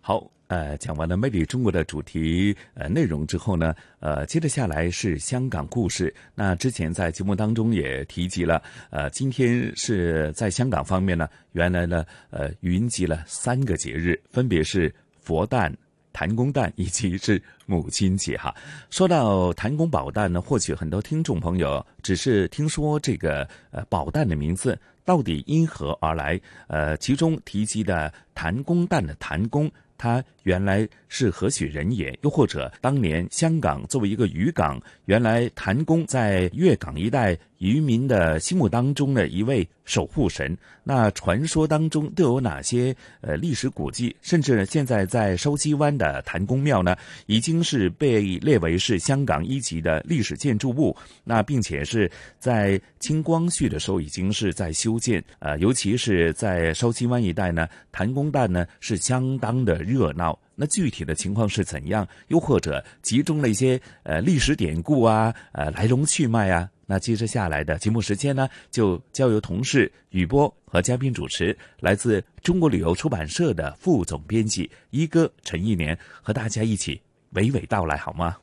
[0.00, 0.30] 好。
[0.48, 6.14] 呃，讲完了《魅力中国》的主题呃内容之后呢，呃，接着下来是香港故事。
[6.34, 15.76] 那之前在节目当中也提及了，呃，今天是在香港方面呢，原来呢，呃，云集了三个节日，分别是佛诞、
[16.12, 18.54] 谭公诞以及是母亲节哈。
[18.88, 26.40] 说到谭公宝诞呢，或许很多听众朋友只是听说这个呃宝诞的名字，到底因何而来？
[26.68, 29.68] 呃，其中提及的谭公诞的谭公。
[29.98, 32.18] 他原来是何许人也？
[32.22, 40.56] 又或者当年香港作为一个渔港，原来谭公在粤港一带渔民的心目当中的一位守护神。
[40.84, 44.14] 那传说当中都有哪些呃历史古迹？
[44.20, 46.94] 甚至现在在筲箕湾的谭公庙呢，
[47.26, 50.94] 已经是被列为是香港一级的历史建筑物。
[51.24, 55.24] 那并且是在清光绪的时候已经是在修建。
[55.38, 59.86] 呃，尤其是在筲箕湾一带呢，谭公诞呢是相当的。
[59.86, 62.06] 热闹，那具体的情况是怎样？
[62.26, 66.68] 又或者集中了一些呃历史典故啊，呃来龙去脉啊？
[66.86, 77.00] 那接着下来的节目时间呢，就交由同事雨波和嘉宾主持，来自中国旅游出版社的副总编辑一哥陈一年和大家一起
[77.34, 78.36] 娓娓道来，好吗？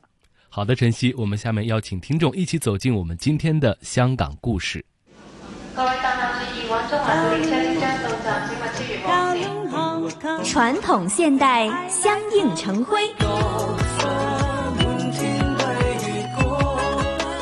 [0.50, 4.84] 好的，晨曦，我们下面邀请听众一起走进我们今天的香港故事。
[5.74, 10.44] 各位大家注意，往中环古列车即将到站，请勿超越黄线。
[10.44, 13.00] 传统现代相映成辉，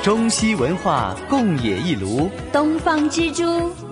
[0.03, 3.45] 中西文化共冶一炉，东方之珠，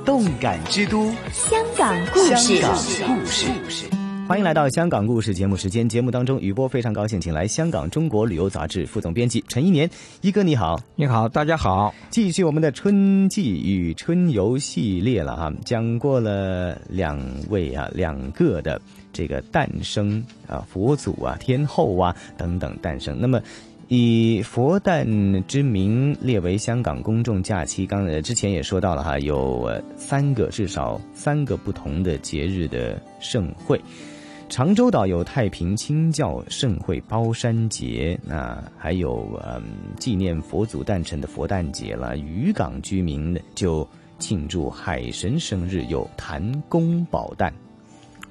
[0.04, 2.56] 动感之都，香港故事。
[2.56, 2.72] 香
[3.06, 3.86] 港故事。
[4.26, 5.88] 欢迎来到香港故事节目时间。
[5.88, 9.88] 节目当中，雨波非常高兴，请来香港中国旅游杂志副总编辑陈一年
[10.20, 11.94] 一哥，你好，你好，大家好。
[12.10, 18.80] 继续我们的春季与春游系列了哈，讲过了两位啊，两个的
[19.12, 23.16] 这个诞生啊，佛祖啊，天后啊等等诞生。
[23.20, 23.40] 那么
[23.92, 25.04] 以佛诞
[25.48, 33.80] 之名列为香港公众假期，刚才之前也说到了哈，有三个至少三个不同的节日的盛会。
[34.48, 39.60] 长洲岛有太平清教盛会包山节，那还有嗯
[39.98, 42.16] 纪念佛祖诞辰的佛诞节了。
[42.16, 43.84] 渔港居民就
[44.20, 47.52] 庆祝海神生日，有谭公宝诞。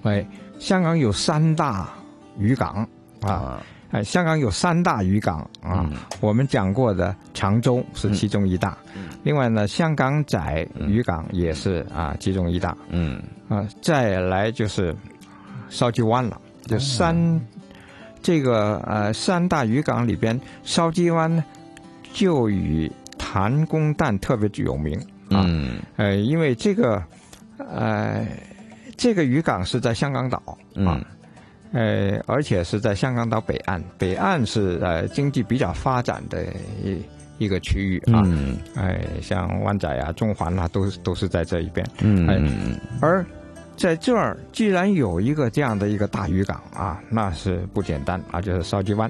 [0.04, 0.26] 哎，
[0.58, 1.90] 香港有三大
[2.38, 2.88] 渔港
[3.20, 5.90] 啊，哎，香港有三大渔港啊。
[6.20, 8.78] 我们讲过的长洲是其中一大，
[9.24, 12.76] 另外呢，香港仔渔港也是啊其中一大。
[12.90, 14.96] 嗯啊，再来就是。
[15.72, 17.40] 筲箕湾了，就三，
[18.24, 20.36] 这个呃三大渔港里边，
[20.66, 21.46] 筲箕湾呢
[22.12, 25.46] 就与谭公诞特别有名啊，
[25.96, 27.04] 呃，因为这个
[27.60, 28.26] 呃
[28.98, 30.42] 这个渔港是在香港岛
[30.84, 31.00] 啊，
[31.72, 36.46] 呃，而且是在香港岛北岸，北岸是呃经济比较发展的
[36.84, 37.02] 一
[37.38, 43.26] 一个区域啊，嗯哎，像湾仔啊、中环啊，都都是在这一边，嗯，而。
[43.78, 49.10] 在这儿，既然有一个这样的一个大渔港啊，那是不简单啊，就是筲箕湾。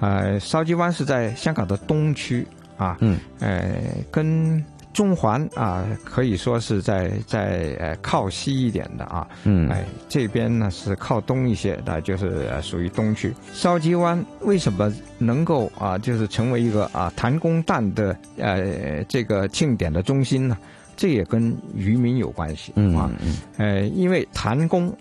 [0.00, 2.46] 呃，筲箕湾是在香港的东区
[2.78, 3.70] 啊，嗯，呃，
[4.10, 4.64] 跟
[4.98, 13.32] 中环啊可以说是在在呃靠西一点的啊，嗯，哎，这边呢是靠东一些的，就是属于东区。
[13.52, 20.58] 烧鸡湾为什么能够啊，就是成为一个啊谭公诞的呃这个庆典的中心呢？
[20.96, 23.08] 这也跟渔民有关系啊，
[23.56, 24.92] 呃，因为谭公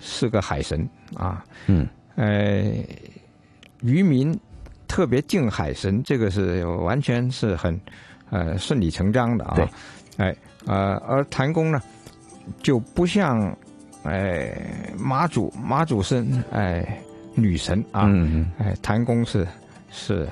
[0.00, 0.84] 是个海神
[1.14, 1.86] 啊，嗯，
[2.16, 2.64] 呃，
[3.82, 4.36] 渔民
[4.88, 7.80] 特别敬海神，这个是完全是很
[8.30, 9.56] 呃顺理成章的啊，
[10.18, 11.80] 哎，呃，而谭公呢
[12.62, 13.56] 就不像
[14.04, 14.56] 哎
[14.98, 16.98] 妈祖，妈祖是哎
[17.34, 18.08] 女神啊，
[18.58, 19.46] 哎，谭公是
[19.90, 20.28] 是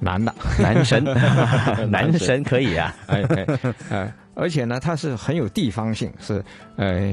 [0.00, 1.02] 男的 男神，
[1.90, 3.22] 男神可以啊， 哎
[3.90, 4.12] 哎。
[4.40, 6.40] 而且呢，他是很有地方性，是，
[6.76, 7.12] 呃，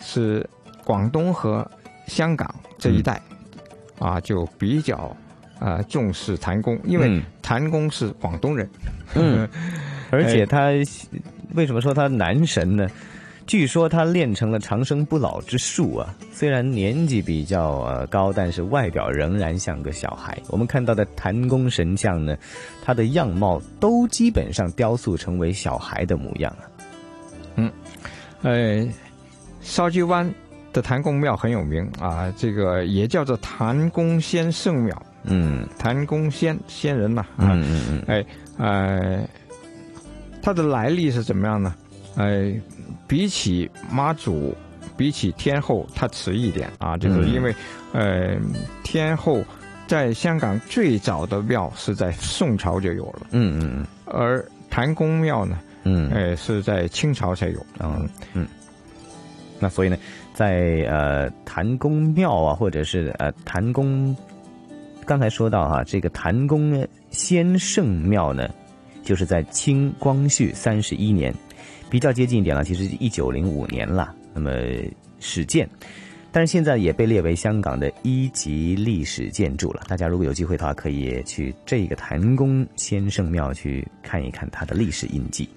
[0.00, 0.48] 是
[0.82, 1.70] 广东和
[2.06, 3.20] 香港这一带，
[3.98, 5.14] 啊，就比较
[5.58, 8.92] 啊重视谭公，因为谭公是广东人，嗯，
[10.10, 10.68] 而且哎他
[11.54, 12.88] 为什么说他男神呢？
[13.44, 16.14] 据说他练成了长生不老之术啊！
[16.32, 20.38] 虽然年纪比较呃高，但是外表仍然像个小孩。
[20.46, 22.36] 我们看到的弹弓神像呢，
[22.84, 26.64] 他的样貌都基本上雕塑成为小孩的模样啊。
[27.56, 27.72] 嗯，
[28.42, 28.88] 呃，
[29.60, 30.32] 烧鸡湾
[30.72, 35.02] 的弹弓庙很有名啊，这个也叫做弹弓仙圣庙。
[35.24, 38.24] 嗯，弹弓仙仙人呐、啊，嗯嗯嗯，哎，
[38.62, 39.26] 呃，
[40.40, 41.74] 它的来历是怎么样呢？
[42.16, 42.52] 呃，
[43.08, 44.54] 比起妈祖，
[44.96, 47.52] 比起天后，它迟一点啊，就是嗯因为，
[47.92, 48.36] 呃，
[48.84, 49.42] 天后
[49.88, 58.46] 在香港最早的庙是在宋朝就有了，嗯嗯而谭公庙呢，嗯，呃，是在清朝才有，嗯嗯。
[59.58, 59.96] 那所以呢，
[60.34, 64.16] 在呃谭公庙啊，或者是呃谭公，
[65.04, 68.48] 刚才说到哈、这个弹弓先圣庙呢，
[69.04, 71.32] 就是在清光绪三十一年，
[71.88, 74.12] 比较接近一点了，其实一九零五年了。
[74.34, 74.50] 那么
[75.20, 75.68] 始建，
[76.32, 79.82] 但是现在也被列为香港的一级历史建筑了。
[79.86, 85.48] 大家如果有机会的话，可以去这个谭公先圣庙去看一看它的历史印记。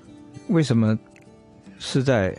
[0.49, 0.99] 为什么
[1.79, 2.35] 是在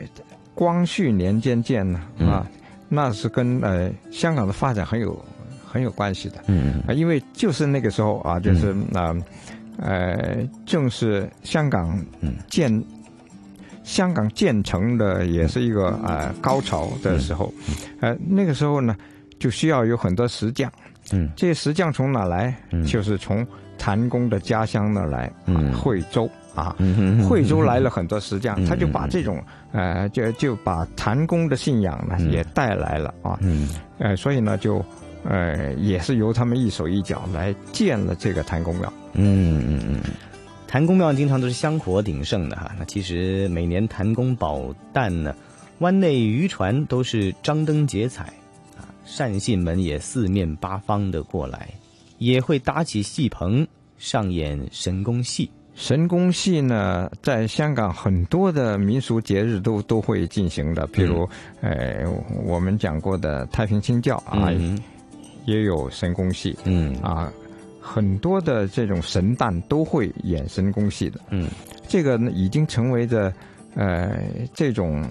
[0.54, 2.02] 光绪年间建呢？
[2.18, 2.46] 嗯啊，
[2.88, 5.18] 那是跟呃香港的发展很有
[5.76, 6.36] 很有关系的。
[6.46, 6.82] 嗯。
[6.88, 9.14] 啊，因为就是那个时候啊，就是啊、
[9.78, 12.02] 呃，正是香港
[12.48, 12.82] 建、
[13.84, 17.52] 香港建成的也是一个呃高潮的时候，
[18.00, 18.96] 呃，那个时候呢，
[19.38, 20.72] 就需要有很多石匠。
[21.12, 22.54] 嗯，这些石匠从哪来？
[22.86, 23.46] 就是从
[23.76, 25.74] 谭公的家乡那儿来，嗯。
[25.74, 26.26] 惠州。
[26.56, 28.64] 啊，嗯惠州来了很多石匠，嗯。
[28.64, 33.68] 他就把这种呃，就就把谭公的信仰呢也带来了啊，嗯，
[33.98, 34.82] 呃，所以呢就
[35.28, 38.92] 呃也是由他们一手一脚来建了这个谭公庙。
[39.14, 40.00] 嗯嗯嗯，
[40.66, 42.70] 谭公庙经常都是香火鼎盛的哈。
[42.78, 45.34] 那其实每年谭公宝诞呢，
[45.78, 48.24] 湾内渔船都是张灯结彩
[48.76, 51.68] 啊，善信们也四面八方的过来，
[52.18, 53.66] 也会搭起戏棚
[53.98, 55.50] 上演神功戏。
[55.74, 61.28] 神功戏呢，在香港很多的民俗节日都都会进行的，比如，
[61.60, 62.02] 呃，
[62.46, 64.78] 我们讲过的太平清教啊，嗯
[65.46, 66.94] 也有神功戏，嗯。
[67.02, 67.32] 啊，
[67.80, 71.48] 很多的这种神旦都会演神功戏的，嗯，
[71.86, 73.32] 这个呢已经成为着
[73.76, 74.18] 呃
[74.52, 75.08] 这种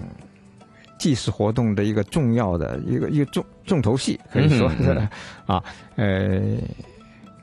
[0.98, 4.68] 祭祀活动的一个重要的一个一个重重头戏，可以说。
[4.70, 5.08] 是、嗯嗯
[5.56, 5.64] 啊，
[5.96, 6.58] 呃，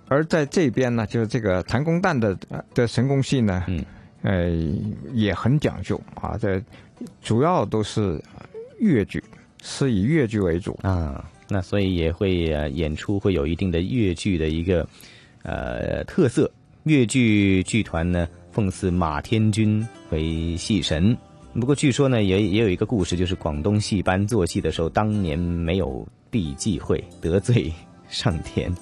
[0.08, 3.84] 而在这边呢，就是这个弹弓弹的呃的神功戏呢，嗯，
[4.22, 4.52] 呃，
[5.14, 6.62] 也很讲究啊，这
[7.24, 8.22] 主要都是
[8.80, 9.24] 粤剧，
[9.64, 10.78] 是以粤剧为主。
[10.84, 11.28] 啊。
[11.50, 14.88] 那所以也会呃演出会有一定的粤剧的一个
[15.44, 16.50] 呃特色。
[16.84, 21.16] 粤剧剧团呢奉祀马天君为戏神。
[21.54, 27.72] 不过据说呢也也有一个故事，就是广东戏班做戏的时候，当年没有避忌讳，得罪
[28.10, 28.74] 上天，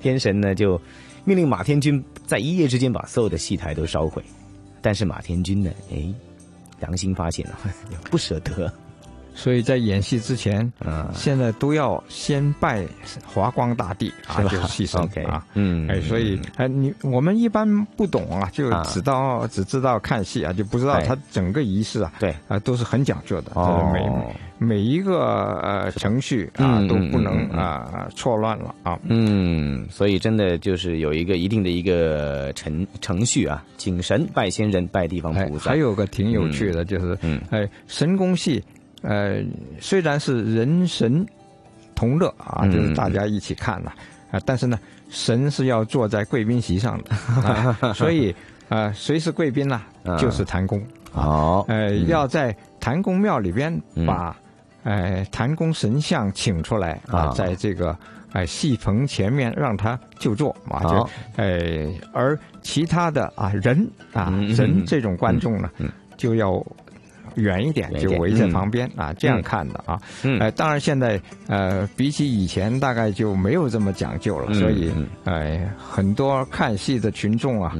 [0.00, 0.80] 天神呢就
[1.24, 4.22] 命令马天君在一夜之间把所有的戏台都烧毁。
[4.82, 6.12] 但是马天君呢，哎，
[6.78, 7.58] 良心发现了，
[8.10, 8.72] 不舍得。
[9.34, 12.84] 所以在演戏之前，嗯，现在都要先拜
[13.26, 15.88] 华光大帝啊，就是戏神啊，嗯。
[15.88, 18.82] 哎，所以哎，你我们一般不懂啊，就啊。
[18.84, 22.34] 只道只知道看戏啊，就不知道哎它整个仪式啊，对。
[22.48, 23.66] 啊，都是很讲究的，哦。
[23.66, 35.70] 就是每每一个呃程序啊嗯都不能啊错乱了啊，嗯，所以真的就是有一个一定的一个程程序啊，请神、拜先人、拜地方哎菩，萨。
[35.70, 38.62] 还有个挺有趣的，就是嗯，哎，神功戏，
[39.02, 39.42] 呃，
[39.80, 41.26] 虽然是人神
[41.94, 42.72] 同乐啊，嗯。
[42.72, 43.92] 就是大家一起看了
[44.30, 44.78] 啊，但是呢，
[45.08, 47.10] 神是要坐在贵宾席上的，
[47.88, 48.34] 啊所以
[48.68, 50.16] 啊，谁是贵宾呢啊？
[50.16, 50.82] 就是谭公。
[51.12, 52.06] 好，呃，嗯。
[52.08, 54.06] 要在谭公庙里边嗯。
[54.06, 54.36] 把，
[54.84, 57.96] 呃，谭公神像请出来啊啊，在这个
[58.32, 63.76] 呃戏棚前面让他就坐啊，就好呃，而其他的啊人
[64.12, 64.48] 啊嗯。
[64.50, 65.68] 人这种观众呢
[66.16, 66.64] 就要
[67.36, 70.00] 远一点，就围在嗯旁边啊，这样看的啊。
[70.22, 77.74] 嗯呃，当然现在呃，比起以前大概就没有这么讲究了，嗯所以嗯呃，很多看戏的群众啊。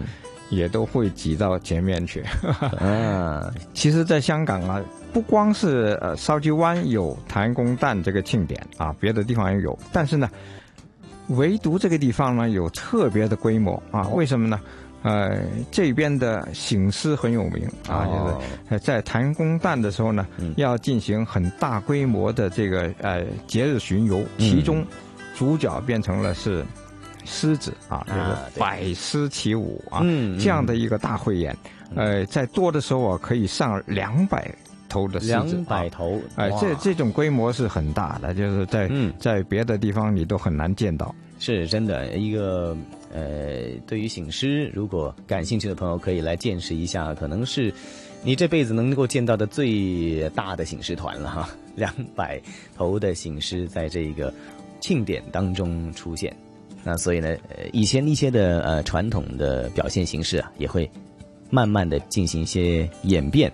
[0.52, 2.24] 也都会挤到前面去。
[2.80, 4.82] 啊， 其实，在香港啊，
[5.12, 10.28] 不光是呃筲箕湾有弹弓弹这个庆典啊，别的地方也有，但是呢，
[11.28, 14.08] 唯独这个地方呢有特别的规模啊。
[14.08, 14.58] 为什么呢？
[15.02, 15.38] 呃，
[15.70, 20.26] 这边的醒狮很有名啊，就是在谭公诞的时候呢，
[20.56, 24.84] 要进行很大规模的这个呃节日巡游，其中
[25.34, 26.64] 主角变成了是
[27.24, 30.00] 狮子啊，就是百狮起舞啊，
[30.38, 31.56] 这样的一个大汇演，
[31.94, 34.52] 呃，在多的时候啊，可以上两百
[34.88, 42.76] 头的狮子，两百头，哎，这这种规模是很大的，就是在在别的地方你都很难见到，是真的一个。
[43.12, 47.74] 呃，对于醒狮，如果感兴趣的朋友可以来见识一下，可能是
[48.22, 52.40] 你这辈子能够见到的最大的醒狮团了哈， 两百
[52.76, 54.32] 头的醒狮在这个
[54.78, 56.32] 庆典当中出现。
[56.84, 60.88] 那所以呢，呃，以前一些的呃传统的表现形式啊，也会
[61.50, 63.52] 慢慢的进行一些演变。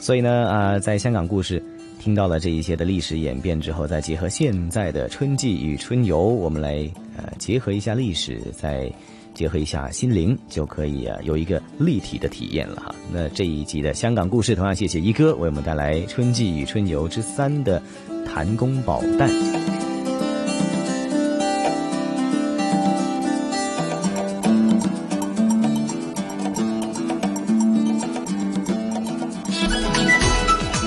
[0.00, 1.62] 所以呢，啊，在香港故事。
[2.00, 8.90] 听到了这一些的历史演变之后，再结合现在的春季与春游，我们来呃结合一下历史，再
[9.34, 12.94] 结合一下心灵，就可以啊有一个立体的体验了哈。
[13.12, 17.82] 那这一集的香港故事，同样谢谢一哥为我们带来《春季与春游之三》的
[18.26, 19.79] 谭公宝诞。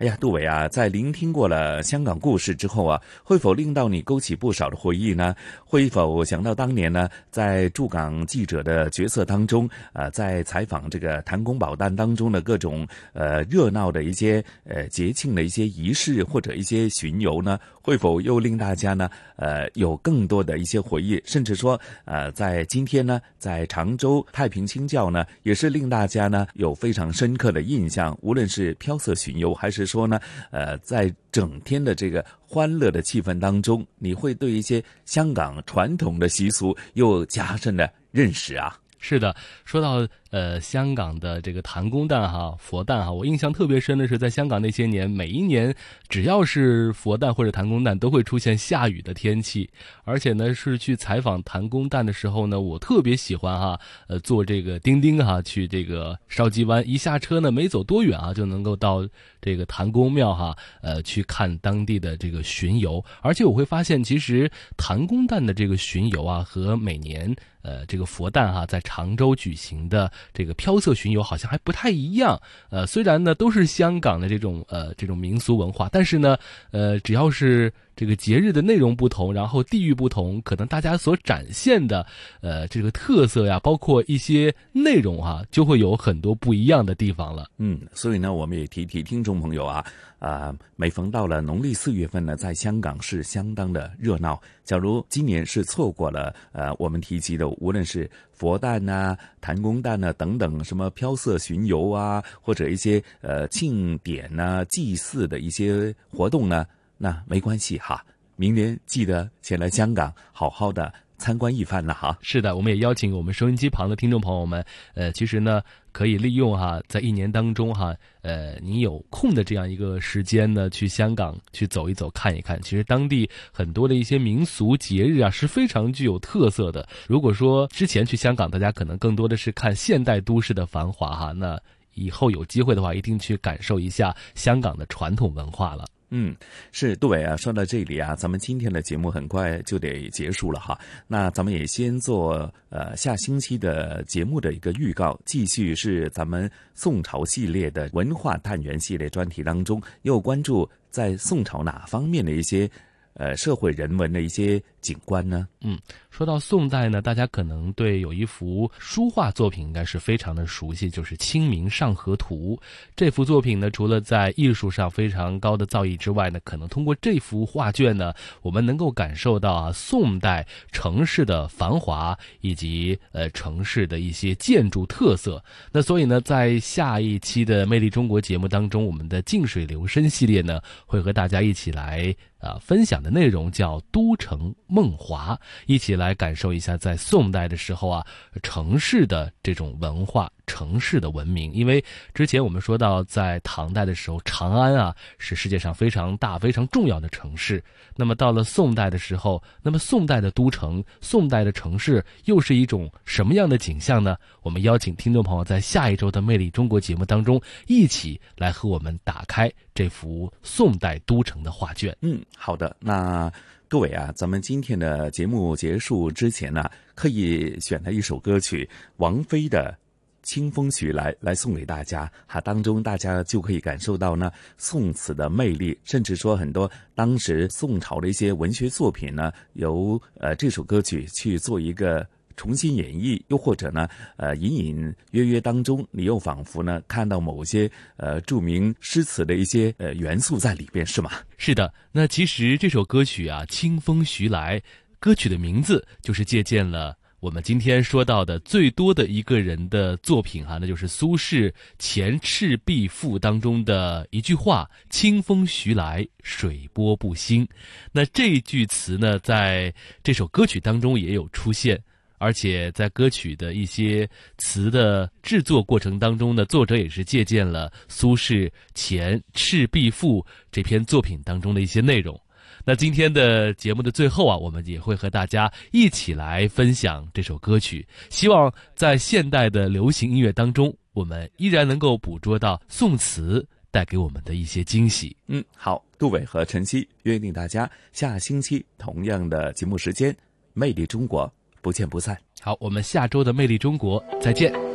[0.00, 5.34] 哎呀，杜伟啊，在聆听过了香港故事之后啊，会否令到你勾起不少的回忆呢？
[5.62, 17.60] 会否想到当年呢，在驻港记者的角色当中，呃，在采访这个谭公宝诞当中的各种呃热闹的一些呃节庆的一些仪式或者一些巡游呢？
[17.82, 21.20] 会否又令大家呢，呃，有更多的一些回忆？
[21.26, 28.16] 甚至说，呃，在今天呢，在常州太平清教呢，也是令大家呢有非常深刻的印象。
[28.22, 30.20] 无论是飘色巡游，还是说呢，
[30.50, 38.78] 呃，在整天的这个欢乐的气氛当中，你会对一些香港传统的习俗又加深了认识啊。
[39.00, 39.34] 是的，
[39.64, 40.06] 说到。
[40.30, 45.74] 呃，香港的这个谭公诞哈佛诞哈，我印象特别深的是，在香港那些年，每一年
[46.08, 49.68] 只要是佛诞或者谭公诞，都会出现下雨的天气。
[50.04, 59.04] 而且呢，是去采访谭公诞的时候呢，我特别喜欢哈，呃，坐这个叮叮哈去这个烧鸡湾，一下车呢，没走多远啊，就能够到
[59.42, 63.04] 这个谭公庙哈，呃，去看当地的这个巡游。
[63.20, 70.10] 而且我会发现，其实谭公诞的这个巡游啊，和每年呃这个佛诞哈在常州举行的。
[70.32, 72.40] 这个飘色巡游好像还不太一样，
[72.70, 76.36] 呃，虽然呢都是香港的这种呃这种民俗文化，但是呢，
[76.70, 77.72] 呃，只要是。
[77.96, 82.06] 这个节日的内容不同，然后地域不同，可能大家所展现的，
[82.40, 87.50] 呃，这个特色呀，包括一些内容啊，就会有很多不一样的地方了。
[87.58, 89.84] 嗯，所以呢，我们也提提听众朋友啊，
[90.18, 94.40] 啊，每逢到了农历四月份呢，在香港是相当的热闹。
[94.64, 106.64] 假如今年是错过了，呃，我们提及的，无论是佛诞呐、谭公诞呐等等，什么飘色巡游啊，或者一些呃庆典呐、祭祀的一些活动呢。
[107.02, 108.04] 那没关系哈，
[108.36, 112.18] 明年记得前来香港，好好的参观一番了哈。
[112.20, 122.60] 是的，我们也邀请我们收音机旁的听众朋友们，呃，其实呢，可以利用哈，在一年当中哈，呃，你有空的这样一个时间呢，去香港去走一走，看一看。
[122.60, 126.86] 其实当地很多的一些民俗节日啊，是非常具有特色的。
[127.08, 131.58] 如果说之前去香港，大家可能更多的是看现代都市的繁华哈，那
[131.94, 135.86] 以后有机会的话，一定去感受一下香港的传统文化了。
[136.10, 136.36] 嗯，
[136.72, 137.36] 是杜伟啊。
[137.36, 140.78] 说到这里啊，咱们今天的节目很快就得结束了哈。
[141.06, 152.70] 那咱们也先做呃下星期的节目的一个预告，继续是咱们宋朝系列的文化探源系列专题当中，又关注在宋朝哪方面的一些。
[153.14, 155.46] 呃，社会人文的一些景观呢？
[155.60, 155.78] 嗯，
[156.10, 162.58] 说到宋代呢，大家可能对有一幅书画作品应该是非常的熟悉，就是《清明上河图》。
[162.96, 175.44] 这幅作品呢，除了在艺术上非常高的造诣之外呢，可能通过这幅画卷呢，我们能够感受到啊，宋代城市的繁华以及呃城市的一些建筑特色。
[175.72, 182.14] 那所以呢，在下一期的《魅力中国》节目当中，我们的“静水流深”系列呢，会和大家一起来。
[182.40, 185.34] 啊，分享的内容叫《都城梦华》，
[185.66, 188.06] 一起来感受一下在宋代的时候啊，
[188.42, 190.30] 城市的这种文化。
[190.50, 191.52] 城市的文明。
[191.52, 197.62] 因为之前我们说到，在唐代的时候，长安啊是世界上非常大、非常重要的城市。
[197.94, 204.16] 那么到了宋代的时候，那么宋代的都城、宋代的城市又是一种什么样的景象呢？
[204.42, 211.96] 我们邀请听众朋友在下一周的《魅力中国》节目当中，一起来和我们打开这幅宋代都城的画卷。
[212.00, 213.32] 嗯，好的，那。
[213.70, 219.70] 各位啊，咱们今天的节目结束之前呢，可以选了一首歌曲，王菲的
[220.22, 222.10] 《清风徐来》来送给大家。
[222.26, 232.06] 哈，当中大家就可以感受到呢宋词的魅力，甚至说很多当时宋朝的一些文学作品呢，由呃这首歌曲去做一个。
[232.36, 241.10] 重新演绎，又或者呢，呃，隐隐约约当中，你又仿佛呢看到某些呃著名诗词的一些呃元素在里边，是吗？
[241.36, 241.70] 是的。
[241.92, 244.58] 那其实这首歌曲啊，《清风徐来》，
[244.98, 257.46] 歌曲的名字就是借鉴了我们今天说到的最多的一个人的作品哈，那就是苏轼《前赤壁赋》当中的一句话：“清风徐来，水波不兴。”
[257.92, 259.70] 那这句词呢，在
[260.02, 261.78] 这首歌曲当中也有出现。
[262.16, 264.06] 而且在歌曲的一些
[264.36, 270.20] 词的制作过程当中呢，作者也是借鉴了苏轼《前赤壁赋》
[270.52, 272.18] 这篇作品当中的一些内容。
[272.64, 277.86] 那今天的节目的最后啊，我们也会和大家一起来分享这首歌曲。
[278.08, 285.16] 希望在现代的流行音乐当中，我们依然能够捕捉到宋词带给我们的一些惊喜。
[285.26, 290.12] 嗯，好，杜伟和晨曦约定大家下星期同样的节目时间，
[290.52, 291.26] 《魅力中国》。
[291.62, 292.16] 不见不散。
[292.40, 294.69] 好，我们下周的《魅力中国》再见。